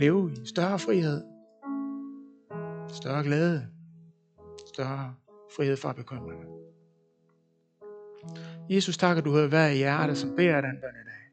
leve 0.00 0.32
i 0.32 0.46
større 0.46 0.78
frihed, 0.78 1.22
større 2.88 3.22
glæde, 3.22 3.66
større 4.66 5.14
frihed 5.56 5.76
fra 5.76 5.92
bekymring. 5.92 6.44
Jesus, 8.70 8.96
tak, 8.96 9.18
at 9.18 9.24
du 9.24 9.30
har 9.30 9.46
været 9.46 9.74
i 9.74 9.76
hjerte, 9.76 10.14
som 10.16 10.36
beder 10.36 10.60
den 10.60 10.76
bøn 10.80 10.90
i 10.90 11.04
dag. 11.04 11.32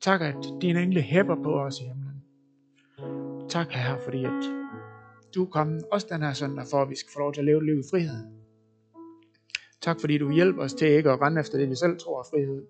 Tak, 0.00 0.20
at 0.20 0.36
dine 0.60 0.82
engle 0.82 1.00
hæpper 1.00 1.36
på 1.42 1.60
os 1.60 1.80
i 1.80 1.84
himlen. 1.84 2.22
Tak, 3.48 3.70
Herre, 3.70 3.98
fordi 4.04 4.24
at 4.24 4.59
du 5.34 5.44
er 5.44 5.50
kommet 5.50 5.84
også 5.92 6.06
den 6.10 6.22
her 6.22 6.32
søndag, 6.32 6.64
for 6.70 6.82
at 6.82 6.90
vi 6.90 6.94
skal 6.94 7.12
få 7.12 7.18
lov 7.18 7.32
til 7.32 7.40
at 7.40 7.44
leve 7.44 7.58
et 7.58 7.64
liv 7.64 7.78
i 7.78 7.82
frihed. 7.90 8.24
Tak, 9.82 10.00
fordi 10.00 10.18
du 10.18 10.30
hjælper 10.30 10.62
os 10.62 10.74
til 10.74 10.88
ikke 10.88 11.10
at 11.10 11.20
rende 11.20 11.40
efter 11.40 11.58
det, 11.58 11.70
vi 11.70 11.74
selv 11.74 11.98
tror 11.98 12.18
er 12.20 12.26
frihed, 12.30 12.62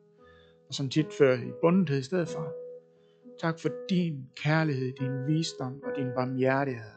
og 0.68 0.74
som 0.74 0.88
tit 0.88 1.06
fører 1.18 1.42
i 1.42 1.52
bundethed 1.60 2.00
i 2.00 2.02
stedet 2.02 2.28
for. 2.28 2.52
Tak 3.40 3.60
for 3.60 3.68
din 3.90 4.30
kærlighed, 4.36 4.92
din 5.00 5.26
visdom 5.26 5.82
og 5.82 5.90
din 5.96 6.08
barmhjertighed. 6.16 6.90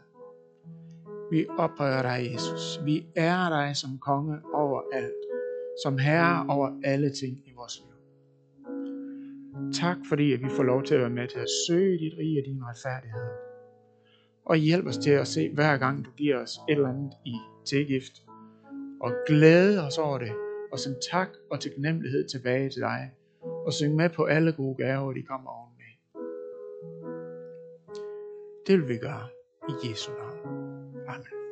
Vi 1.31 1.45
ophøjer 1.57 2.01
dig, 2.01 2.31
Jesus. 2.33 2.79
Vi 2.85 3.07
ærer 3.17 3.49
dig 3.49 3.75
som 3.75 3.99
konge 3.99 4.37
over 4.53 4.81
alt. 4.93 5.23
Som 5.83 5.97
herre 5.97 6.45
over 6.49 6.81
alle 6.83 7.09
ting 7.09 7.37
i 7.45 7.51
vores 7.55 7.79
liv. 7.79 7.93
Tak 9.73 9.97
fordi 10.09 10.33
at 10.33 10.39
vi 10.39 10.49
får 10.49 10.63
lov 10.63 10.83
til 10.83 10.95
at 10.95 11.01
være 11.01 11.09
med 11.09 11.27
til 11.27 11.39
at 11.39 11.49
søge 11.67 11.97
dit 11.99 12.17
rige 12.17 12.41
og 12.41 12.45
din 12.45 12.63
retfærdighed. 12.63 13.42
Og 14.45 14.55
hjælp 14.55 14.85
os 14.85 14.97
til 14.97 15.11
at 15.11 15.27
se 15.27 15.49
hver 15.53 15.77
gang 15.77 16.05
du 16.05 16.11
giver 16.11 16.41
os 16.41 16.59
et 16.69 16.75
eller 16.75 16.89
andet 16.89 17.13
i 17.25 17.33
tilgift. 17.65 18.23
Og 19.01 19.11
glæde 19.27 19.85
os 19.85 19.97
over 19.97 20.17
det. 20.17 20.31
Og 20.71 20.79
send 20.79 20.95
tak 21.11 21.29
og 21.51 21.59
taknemmelighed 21.59 22.27
tilbage 22.27 22.69
til 22.69 22.81
dig. 22.81 23.11
Og 23.65 23.73
synge 23.73 23.95
med 23.95 24.09
på 24.09 24.23
alle 24.23 24.51
gode 24.51 24.75
gaver, 24.75 25.13
de 25.13 25.23
kommer 25.23 25.49
ovenmed. 25.49 25.93
Det 28.67 28.79
vil 28.79 28.87
vi 28.87 28.97
gøre 28.97 29.27
i 29.69 29.89
Jesu 29.89 30.11
navn. 30.11 30.63
Amen. 31.07 31.42